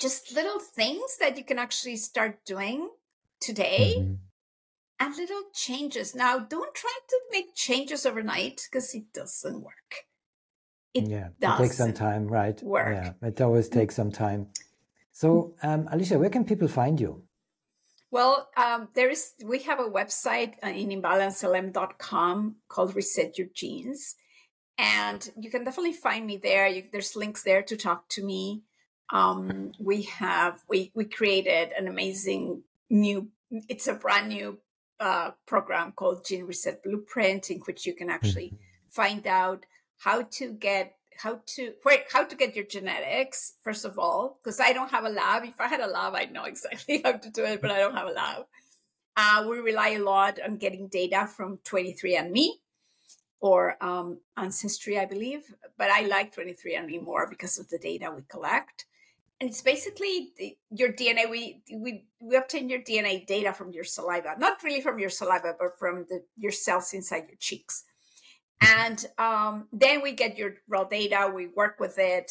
Just 0.00 0.34
little 0.34 0.58
things 0.58 1.18
that 1.20 1.36
you 1.36 1.44
can 1.44 1.58
actually 1.58 1.96
start 1.96 2.44
doing 2.44 2.88
today 3.40 3.96
mm-hmm. 3.98 4.14
and 4.98 5.16
little 5.16 5.42
changes. 5.54 6.14
Now, 6.14 6.38
don't 6.38 6.74
try 6.74 6.96
to 7.08 7.20
make 7.30 7.54
changes 7.54 8.06
overnight 8.06 8.62
because 8.70 8.94
it 8.94 9.12
doesn't 9.12 9.62
work 9.62 10.06
it 10.94 11.08
yeah, 11.08 11.28
it 11.40 11.58
takes 11.58 11.76
some 11.76 11.92
time, 11.92 12.26
right? 12.26 12.60
Work. 12.62 13.14
Yeah, 13.22 13.28
it 13.28 13.40
always 13.40 13.68
takes 13.68 13.94
some 13.94 14.10
time. 14.10 14.48
So, 15.12 15.54
um, 15.62 15.88
Alicia, 15.90 16.18
where 16.18 16.30
can 16.30 16.44
people 16.44 16.68
find 16.68 17.00
you? 17.00 17.24
Well, 18.10 18.48
um, 18.56 18.88
there 18.94 19.08
is. 19.08 19.32
We 19.44 19.60
have 19.60 19.78
a 19.78 19.88
website 19.88 20.54
uh, 20.64 20.68
in 20.68 20.88
imbalancelm.com 20.88 22.56
called 22.68 22.96
Reset 22.96 23.38
Your 23.38 23.48
Genes, 23.54 24.16
and 24.78 25.30
you 25.38 25.50
can 25.50 25.64
definitely 25.64 25.92
find 25.92 26.26
me 26.26 26.36
there. 26.36 26.66
You, 26.66 26.84
there's 26.90 27.14
links 27.14 27.44
there 27.44 27.62
to 27.62 27.76
talk 27.76 28.08
to 28.10 28.24
me. 28.24 28.62
Um, 29.12 29.72
we 29.78 30.02
have 30.02 30.62
we 30.68 30.92
we 30.94 31.04
created 31.04 31.72
an 31.76 31.88
amazing 31.88 32.62
new. 32.88 33.28
It's 33.50 33.88
a 33.88 33.94
brand 33.94 34.28
new 34.28 34.58
uh, 35.00 35.32
program 35.46 35.92
called 35.92 36.24
Gene 36.24 36.44
Reset 36.44 36.82
Blueprint, 36.82 37.50
in 37.50 37.58
which 37.60 37.86
you 37.86 37.94
can 37.94 38.10
actually 38.10 38.48
mm-hmm. 38.48 38.56
find 38.88 39.26
out 39.26 39.66
how 39.98 40.22
to 40.22 40.52
get 40.52 40.96
how 41.22 41.40
to 41.44 41.74
wait 41.84 42.04
how 42.10 42.24
to 42.24 42.34
get 42.34 42.56
your 42.56 42.64
genetics 42.64 43.54
first 43.60 43.84
of 43.84 43.98
all 43.98 44.38
because 44.42 44.58
i 44.58 44.72
don't 44.72 44.90
have 44.90 45.04
a 45.04 45.08
lab 45.08 45.44
if 45.44 45.60
i 45.60 45.68
had 45.68 45.80
a 45.80 45.86
lab 45.86 46.14
i'd 46.14 46.32
know 46.32 46.44
exactly 46.44 47.02
how 47.04 47.12
to 47.12 47.30
do 47.30 47.44
it 47.44 47.60
but 47.60 47.70
i 47.70 47.78
don't 47.78 47.94
have 47.94 48.08
a 48.08 48.12
lab 48.12 48.44
uh, 49.16 49.44
we 49.46 49.58
rely 49.58 49.90
a 49.90 49.98
lot 49.98 50.38
on 50.42 50.56
getting 50.56 50.88
data 50.88 51.26
from 51.26 51.58
23andme 51.58 52.46
or 53.40 53.76
um, 53.84 54.18
ancestry 54.36 54.98
i 54.98 55.04
believe 55.04 55.42
but 55.76 55.90
i 55.90 56.06
like 56.06 56.34
23andme 56.34 57.02
more 57.02 57.28
because 57.28 57.58
of 57.58 57.68
the 57.68 57.78
data 57.78 58.10
we 58.14 58.22
collect 58.22 58.86
it's 59.40 59.62
basically 59.62 60.32
the, 60.36 60.56
your 60.70 60.92
dna 60.92 61.30
we, 61.30 61.62
we 61.74 62.04
we 62.20 62.36
obtain 62.36 62.68
your 62.68 62.80
dna 62.80 63.26
data 63.26 63.52
from 63.52 63.72
your 63.72 63.84
saliva 63.84 64.34
not 64.38 64.62
really 64.62 64.80
from 64.80 64.98
your 64.98 65.10
saliva 65.10 65.54
but 65.58 65.78
from 65.78 66.06
the 66.08 66.22
your 66.36 66.52
cells 66.52 66.92
inside 66.92 67.24
your 67.28 67.38
cheeks. 67.38 67.84
And 68.60 69.06
um, 69.16 69.68
then 69.72 70.02
we 70.02 70.12
get 70.12 70.36
your 70.36 70.56
raw 70.68 70.84
data 70.84 71.32
we 71.34 71.46
work 71.46 71.80
with 71.80 71.98
it 71.98 72.30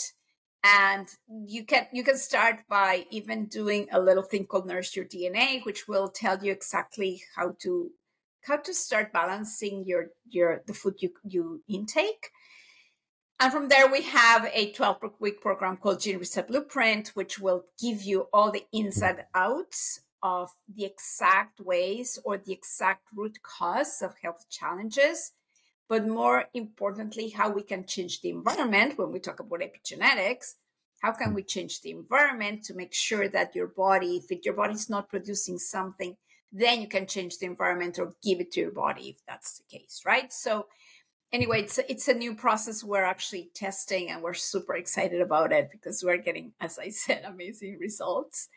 and 0.64 1.08
you 1.48 1.66
can 1.66 1.88
you 1.94 2.04
can 2.04 2.18
start 2.18 2.58
by 2.70 3.06
even 3.12 3.46
doing 3.46 3.88
a 3.92 4.00
little 4.00 4.24
thing 4.24 4.46
called 4.46 4.68
Nurse 4.68 4.96
Your 4.96 5.06
DNA 5.06 5.66
which 5.66 5.88
will 5.88 6.10
tell 6.10 6.44
you 6.44 6.52
exactly 6.52 7.24
how 7.36 7.56
to 7.62 7.90
how 8.44 8.58
to 8.58 8.74
start 8.74 9.14
balancing 9.14 9.86
your 9.86 10.08
your 10.30 10.62
the 10.68 10.74
food 10.74 10.96
you 11.00 11.12
you 11.24 11.64
intake 11.68 12.30
and 13.40 13.54
from 13.54 13.70
there 13.70 13.90
we 13.92 14.02
have 14.02 14.50
a 14.54 14.72
12 14.72 14.98
week 15.20 15.42
program 15.42 15.78
called 15.78 16.00
gene 16.00 16.18
reset 16.18 16.48
blueprint 16.48 17.10
which 17.10 17.40
will 17.40 17.66
give 17.80 18.02
you 18.04 18.28
all 18.34 18.52
the 18.52 18.66
inside 18.72 19.26
outs 19.34 20.02
of 20.22 20.50
the 20.74 20.86
exact 20.86 21.60
ways 21.62 22.20
or 22.26 22.38
the 22.38 22.52
exact 22.52 23.08
root 23.16 23.40
cause 23.42 24.02
of 24.02 24.16
health 24.22 24.46
challenges 24.50 25.32
but 25.90 26.08
more 26.08 26.46
importantly, 26.54 27.30
how 27.30 27.50
we 27.50 27.64
can 27.64 27.84
change 27.84 28.22
the 28.22 28.30
environment 28.30 28.98
when 28.98 29.12
we 29.12 29.20
talk 29.20 29.40
about 29.40 29.62
epigenetics. 29.62 30.54
How 31.02 31.12
can 31.14 31.34
we 31.34 31.42
change 31.42 31.82
the 31.82 31.90
environment 31.90 32.64
to 32.66 32.76
make 32.76 32.94
sure 32.94 33.28
that 33.28 33.56
your 33.56 33.68
body, 33.68 34.22
if 34.30 34.46
your 34.46 34.54
body 34.54 34.76
is 34.76 34.90
not 34.90 35.10
producing 35.10 35.58
something, 35.58 36.16
then 36.52 36.82
you 36.82 36.88
can 36.88 37.08
change 37.08 37.40
the 37.40 37.48
environment 37.48 37.98
or 37.98 38.14
give 38.22 38.40
it 38.40 38.52
to 38.52 38.60
your 38.60 38.72
body 38.72 39.10
if 39.10 39.26
that's 39.28 39.58
the 39.60 39.78
case, 39.78 40.04
right? 40.06 40.32
So 40.32 40.68
anyway, 41.32 41.62
it's 41.62 41.80
it's 41.90 42.08
a 42.08 42.14
new 42.14 42.36
process 42.36 42.84
we're 42.84 43.04
actually 43.04 43.50
testing, 43.54 44.10
and 44.10 44.22
we're 44.22 44.34
super 44.34 44.76
excited 44.76 45.22
about 45.22 45.52
it 45.52 45.70
because 45.72 46.04
we're 46.04 46.18
getting, 46.18 46.54
as 46.60 46.80
I 46.80 46.90
said, 46.90 47.24
amazing 47.26 47.78
results. 47.80 48.50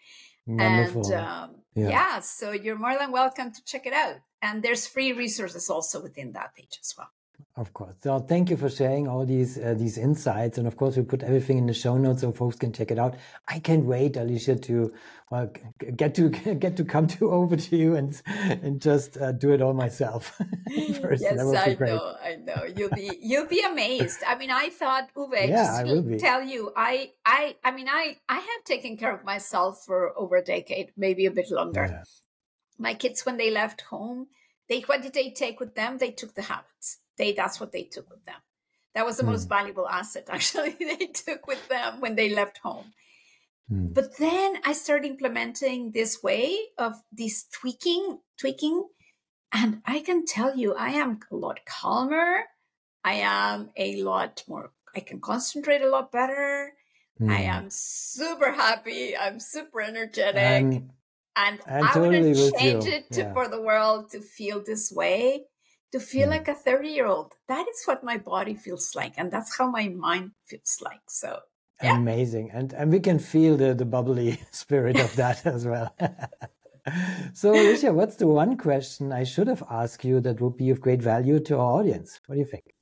Wonderful. 0.46 1.04
And 1.04 1.14
um, 1.14 1.50
yeah. 1.74 1.88
yeah, 1.88 2.20
so 2.20 2.50
you're 2.52 2.78
more 2.78 2.98
than 2.98 3.12
welcome 3.12 3.52
to 3.52 3.64
check 3.64 3.86
it 3.86 3.92
out. 3.92 4.16
And 4.40 4.62
there's 4.62 4.86
free 4.88 5.12
resources 5.12 5.70
also 5.70 6.02
within 6.02 6.32
that 6.32 6.54
page 6.54 6.78
as 6.80 6.94
well. 6.98 7.10
Of 7.56 7.72
course. 7.74 7.94
So 8.02 8.18
thank 8.18 8.50
you 8.50 8.56
for 8.56 8.70
sharing 8.70 9.06
all 9.08 9.26
these 9.26 9.58
uh, 9.58 9.74
these 9.76 9.98
insights, 9.98 10.58
and 10.58 10.66
of 10.66 10.76
course 10.76 10.96
we 10.96 11.02
put 11.02 11.22
everything 11.22 11.58
in 11.58 11.66
the 11.66 11.74
show 11.74 11.98
notes 11.98 12.22
so 12.22 12.32
folks 12.32 12.56
can 12.56 12.72
check 12.72 12.90
it 12.90 12.98
out. 12.98 13.14
I 13.46 13.58
can't 13.58 13.84
wait, 13.84 14.16
Alicia, 14.16 14.56
to 14.56 14.92
well, 15.30 15.52
get 15.96 16.14
to 16.14 16.28
get 16.64 16.76
to 16.78 16.84
come 16.84 17.06
to 17.08 17.30
over 17.38 17.56
to 17.56 17.76
you 17.76 17.94
and 17.94 18.20
and 18.26 18.80
just 18.80 19.16
uh, 19.18 19.32
do 19.32 19.52
it 19.52 19.60
all 19.60 19.74
myself. 19.74 20.40
First. 21.02 21.22
Yes, 21.22 21.40
I 21.54 21.74
great. 21.74 21.90
know, 21.90 22.16
I 22.24 22.36
know. 22.36 22.64
You'll 22.76 22.90
be 22.90 23.18
you'll 23.20 23.48
be 23.48 23.60
amazed. 23.60 24.20
I 24.26 24.34
mean, 24.36 24.50
I 24.50 24.70
thought 24.70 25.10
Uwe, 25.14 25.48
yeah, 25.48 25.48
just 25.48 25.80
I 25.80 25.84
will 25.84 26.02
be. 26.02 26.16
tell 26.18 26.42
you, 26.42 26.72
I 26.74 27.12
I 27.26 27.56
I 27.62 27.70
mean, 27.72 27.88
I 27.88 28.16
I 28.28 28.36
have 28.36 28.64
taken 28.64 28.96
care 28.96 29.14
of 29.14 29.24
myself 29.24 29.84
for 29.84 30.18
over 30.18 30.36
a 30.36 30.42
decade, 30.42 30.92
maybe 30.96 31.26
a 31.26 31.30
bit 31.30 31.50
longer. 31.50 31.86
Yeah. 31.90 32.02
My 32.78 32.94
kids, 32.94 33.26
when 33.26 33.36
they 33.36 33.50
left 33.50 33.82
home, 33.82 34.28
they 34.68 34.80
what 34.80 35.02
did 35.02 35.12
they 35.12 35.30
take 35.30 35.60
with 35.60 35.74
them? 35.74 35.98
They 35.98 36.10
took 36.10 36.34
the 36.34 36.42
habits 36.42 36.98
they 37.18 37.32
that's 37.32 37.60
what 37.60 37.72
they 37.72 37.84
took 37.84 38.10
with 38.10 38.24
them. 38.24 38.40
That 38.94 39.06
was 39.06 39.16
the 39.16 39.22
mm. 39.22 39.32
most 39.32 39.48
valuable 39.48 39.88
asset 39.88 40.28
actually 40.30 40.76
they 40.78 41.06
took 41.06 41.46
with 41.46 41.68
them 41.68 42.00
when 42.00 42.14
they 42.14 42.34
left 42.34 42.58
home. 42.58 42.92
Mm. 43.70 43.94
But 43.94 44.18
then 44.18 44.56
I 44.64 44.72
started 44.72 45.06
implementing 45.06 45.92
this 45.92 46.22
way 46.22 46.56
of 46.78 46.94
this 47.10 47.44
tweaking, 47.52 48.18
tweaking, 48.38 48.88
and 49.52 49.82
I 49.86 50.00
can 50.00 50.26
tell 50.26 50.56
you 50.56 50.74
I 50.74 50.90
am 50.90 51.20
a 51.30 51.36
lot 51.36 51.60
calmer. 51.66 52.44
I 53.04 53.14
am 53.14 53.70
a 53.76 54.02
lot 54.02 54.44
more 54.46 54.72
I 54.94 55.00
can 55.00 55.20
concentrate 55.20 55.82
a 55.82 55.88
lot 55.88 56.12
better. 56.12 56.74
Mm. 57.20 57.30
I 57.30 57.42
hmm. 57.42 57.50
am 57.50 57.66
super 57.70 58.52
happy. 58.52 59.16
I'm 59.16 59.40
super 59.40 59.80
energetic. 59.80 60.64
Um, 60.64 60.90
and 61.34 61.60
I'm 61.66 61.84
I 61.84 61.92
totally 61.92 62.34
would 62.34 62.54
change 62.58 62.84
it 62.84 63.10
to, 63.12 63.20
yeah. 63.22 63.32
for 63.32 63.48
the 63.48 63.60
world 63.60 64.10
to 64.10 64.20
feel 64.20 64.62
this 64.62 64.92
way 64.92 65.44
to 65.92 66.00
feel 66.00 66.28
mm. 66.28 66.30
like 66.30 66.48
a 66.48 66.54
30 66.54 66.88
year 66.88 67.06
old. 67.06 67.32
That 67.48 67.66
is 67.68 67.82
what 67.84 68.02
my 68.02 68.18
body 68.18 68.54
feels 68.54 68.94
like. 68.94 69.14
And 69.16 69.30
that's 69.30 69.56
how 69.56 69.70
my 69.70 69.88
mind 69.88 70.32
feels 70.46 70.78
like. 70.80 71.02
So 71.08 71.40
yeah. 71.82 71.96
amazing. 71.96 72.50
And 72.52 72.72
and 72.72 72.90
we 72.90 73.00
can 73.00 73.18
feel 73.18 73.56
the, 73.56 73.74
the 73.74 73.84
bubbly 73.84 74.40
spirit 74.50 74.98
of 74.98 75.14
that 75.16 75.46
as 75.56 75.66
well. 75.66 75.94
so 77.34 77.50
Alicia, 77.50 77.92
what's 77.92 78.16
the 78.16 78.26
one 78.26 78.56
question 78.56 79.12
I 79.12 79.24
should 79.24 79.46
have 79.48 79.62
asked 79.70 80.04
you 80.04 80.20
that 80.20 80.40
would 80.40 80.56
be 80.56 80.70
of 80.70 80.80
great 80.80 81.02
value 81.02 81.38
to 81.40 81.56
our 81.58 81.80
audience? 81.80 82.20
What 82.26 82.36
do 82.36 82.40
you 82.40 82.46
think? 82.46 82.74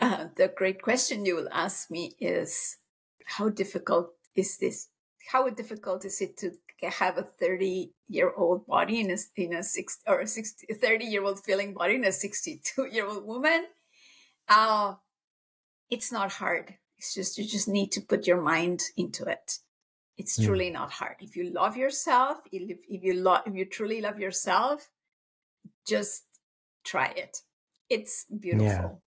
Uh, 0.00 0.26
the 0.36 0.48
great 0.48 0.80
question 0.80 1.26
you 1.26 1.34
will 1.34 1.48
ask 1.50 1.90
me 1.90 2.14
is 2.20 2.76
how 3.24 3.48
difficult 3.48 4.12
is 4.36 4.56
this? 4.58 4.88
How 5.32 5.50
difficult 5.50 6.04
is 6.04 6.20
it 6.20 6.36
to 6.38 6.52
have 6.86 7.18
a 7.18 7.22
30 7.22 7.90
year 8.08 8.32
old 8.36 8.66
body 8.66 9.00
in 9.00 9.10
a, 9.10 9.16
in 9.36 9.54
a 9.54 9.62
six 9.62 9.98
or 10.06 10.20
a 10.20 10.26
60, 10.26 10.66
30 10.74 11.04
year 11.04 11.24
old 11.24 11.40
feeling 11.44 11.74
body 11.74 11.96
in 11.96 12.04
a 12.04 12.12
62 12.12 12.86
year 12.86 13.06
old 13.06 13.26
woman. 13.26 13.66
Uh, 14.48 14.94
it's 15.90 16.12
not 16.12 16.32
hard. 16.32 16.74
It's 16.98 17.14
just, 17.14 17.38
you 17.38 17.44
just 17.44 17.68
need 17.68 17.92
to 17.92 18.00
put 18.00 18.26
your 18.26 18.40
mind 18.40 18.82
into 18.96 19.24
it. 19.24 19.58
It's 20.16 20.38
mm. 20.38 20.46
truly 20.46 20.70
not 20.70 20.90
hard. 20.90 21.16
If 21.20 21.36
you 21.36 21.50
love 21.50 21.76
yourself, 21.76 22.38
if, 22.50 22.78
if 22.88 23.04
you 23.04 23.14
love, 23.14 23.42
if 23.46 23.54
you 23.54 23.64
truly 23.64 24.00
love 24.00 24.18
yourself, 24.18 24.90
just 25.86 26.24
try 26.84 27.12
it. 27.16 27.38
It's 27.88 28.24
beautiful. 28.24 29.02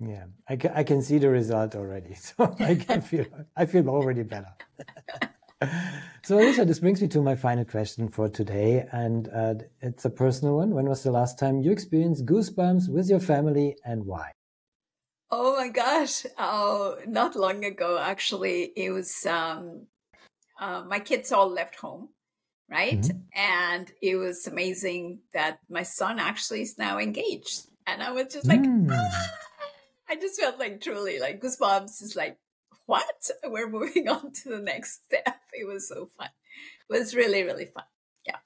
Yeah. 0.00 0.08
yeah. 0.08 0.24
I, 0.48 0.56
can, 0.56 0.72
I 0.74 0.82
can 0.84 1.02
see 1.02 1.18
the 1.18 1.28
result 1.28 1.74
already. 1.74 2.14
So 2.38 2.56
I 2.60 2.74
can 2.76 3.00
feel, 3.02 3.26
I 3.56 3.66
feel 3.66 3.88
already 3.88 4.22
better. 4.22 4.54
so, 6.26 6.38
Alicia, 6.40 6.64
this 6.64 6.80
brings 6.80 7.00
me 7.00 7.06
to 7.06 7.22
my 7.22 7.36
final 7.36 7.64
question 7.64 8.08
for 8.08 8.28
today, 8.28 8.84
and 8.90 9.28
uh, 9.28 9.54
it's 9.80 10.04
a 10.04 10.10
personal 10.10 10.56
one. 10.56 10.74
When 10.74 10.88
was 10.88 11.04
the 11.04 11.12
last 11.12 11.38
time 11.38 11.62
you 11.62 11.70
experienced 11.70 12.26
goosebumps 12.26 12.88
with 12.88 13.08
your 13.08 13.20
family, 13.20 13.76
and 13.84 14.04
why? 14.04 14.32
Oh 15.30 15.56
my 15.56 15.68
gosh! 15.68 16.26
Oh, 16.36 16.96
not 17.06 17.36
long 17.36 17.64
ago, 17.64 17.96
actually, 18.00 18.72
it 18.74 18.90
was 18.90 19.24
um, 19.24 19.86
uh, 20.60 20.82
my 20.88 20.98
kids 20.98 21.30
all 21.30 21.48
left 21.48 21.76
home, 21.76 22.08
right? 22.68 23.00
Mm-hmm. 23.00 23.18
And 23.32 23.92
it 24.02 24.16
was 24.16 24.48
amazing 24.48 25.20
that 25.32 25.60
my 25.70 25.84
son 25.84 26.18
actually 26.18 26.62
is 26.62 26.76
now 26.76 26.98
engaged, 26.98 27.68
and 27.86 28.02
I 28.02 28.10
was 28.10 28.32
just 28.32 28.48
like, 28.48 28.62
mm. 28.62 28.88
ah! 28.90 29.30
I 30.08 30.16
just 30.16 30.40
felt 30.40 30.58
like 30.58 30.80
truly 30.80 31.20
like 31.20 31.40
goosebumps 31.40 32.02
is 32.02 32.16
like 32.16 32.36
what? 32.86 33.30
We're 33.44 33.68
moving 33.68 34.08
on 34.16 34.32
to 34.32 34.48
the 34.48 34.60
next 34.60 35.04
step. 35.04 35.40
It 35.52 35.66
was 35.66 35.88
so 35.88 36.08
fun. 36.16 36.28
It 36.88 36.98
was 36.98 37.14
really, 37.14 37.42
really 37.42 37.66
fun. 37.66 37.84
Yeah. 38.24 38.36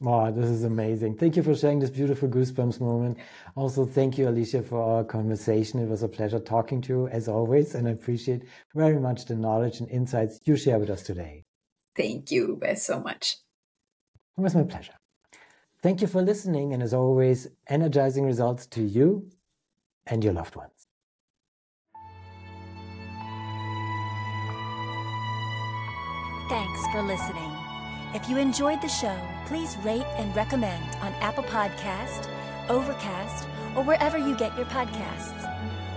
Wow, 0.00 0.30
this 0.30 0.50
is 0.50 0.64
amazing. 0.64 1.16
Thank 1.16 1.36
you 1.36 1.42
for 1.42 1.54
sharing 1.54 1.78
this 1.78 1.90
beautiful 1.90 2.28
goosebumps 2.28 2.80
moment. 2.80 3.18
Also, 3.54 3.84
thank 3.84 4.18
you, 4.18 4.28
Alicia, 4.28 4.62
for 4.62 4.82
our 4.82 5.04
conversation. 5.04 5.80
It 5.80 5.88
was 5.88 6.02
a 6.02 6.08
pleasure 6.08 6.40
talking 6.40 6.80
to 6.82 6.92
you 6.92 7.08
as 7.08 7.28
always, 7.28 7.74
and 7.74 7.86
I 7.86 7.92
appreciate 7.92 8.42
very 8.74 8.98
much 8.98 9.26
the 9.26 9.36
knowledge 9.36 9.80
and 9.80 9.88
insights 9.90 10.40
you 10.44 10.56
share 10.56 10.78
with 10.78 10.90
us 10.90 11.02
today. 11.02 11.44
Thank 11.96 12.30
you 12.30 12.60
so 12.76 13.00
much. 13.00 13.36
It 14.38 14.40
was 14.40 14.54
my 14.54 14.64
pleasure. 14.64 14.94
Thank 15.82 16.00
you 16.00 16.06
for 16.06 16.22
listening, 16.22 16.72
and 16.72 16.82
as 16.82 16.94
always, 16.94 17.48
energizing 17.68 18.24
results 18.24 18.66
to 18.68 18.82
you 18.82 19.28
and 20.06 20.24
your 20.24 20.32
loved 20.32 20.56
ones. 20.56 20.71
Thanks 26.52 26.84
for 26.88 27.00
listening. 27.00 27.50
If 28.12 28.28
you 28.28 28.36
enjoyed 28.36 28.82
the 28.82 28.88
show, 28.88 29.18
please 29.46 29.78
rate 29.78 30.04
and 30.18 30.36
recommend 30.36 30.84
on 31.00 31.14
Apple 31.22 31.44
Podcast, 31.44 32.28
Overcast, 32.68 33.48
or 33.74 33.82
wherever 33.82 34.18
you 34.18 34.36
get 34.36 34.54
your 34.54 34.66
podcasts. 34.66 35.48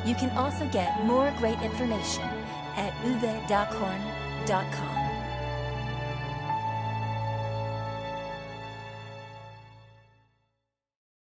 You 0.06 0.16
can 0.16 0.30
also 0.38 0.66
get 0.70 1.04
more 1.04 1.30
great 1.40 1.60
information 1.60 2.24
at 2.78 2.94
uwedockhorn.com. 3.04 5.05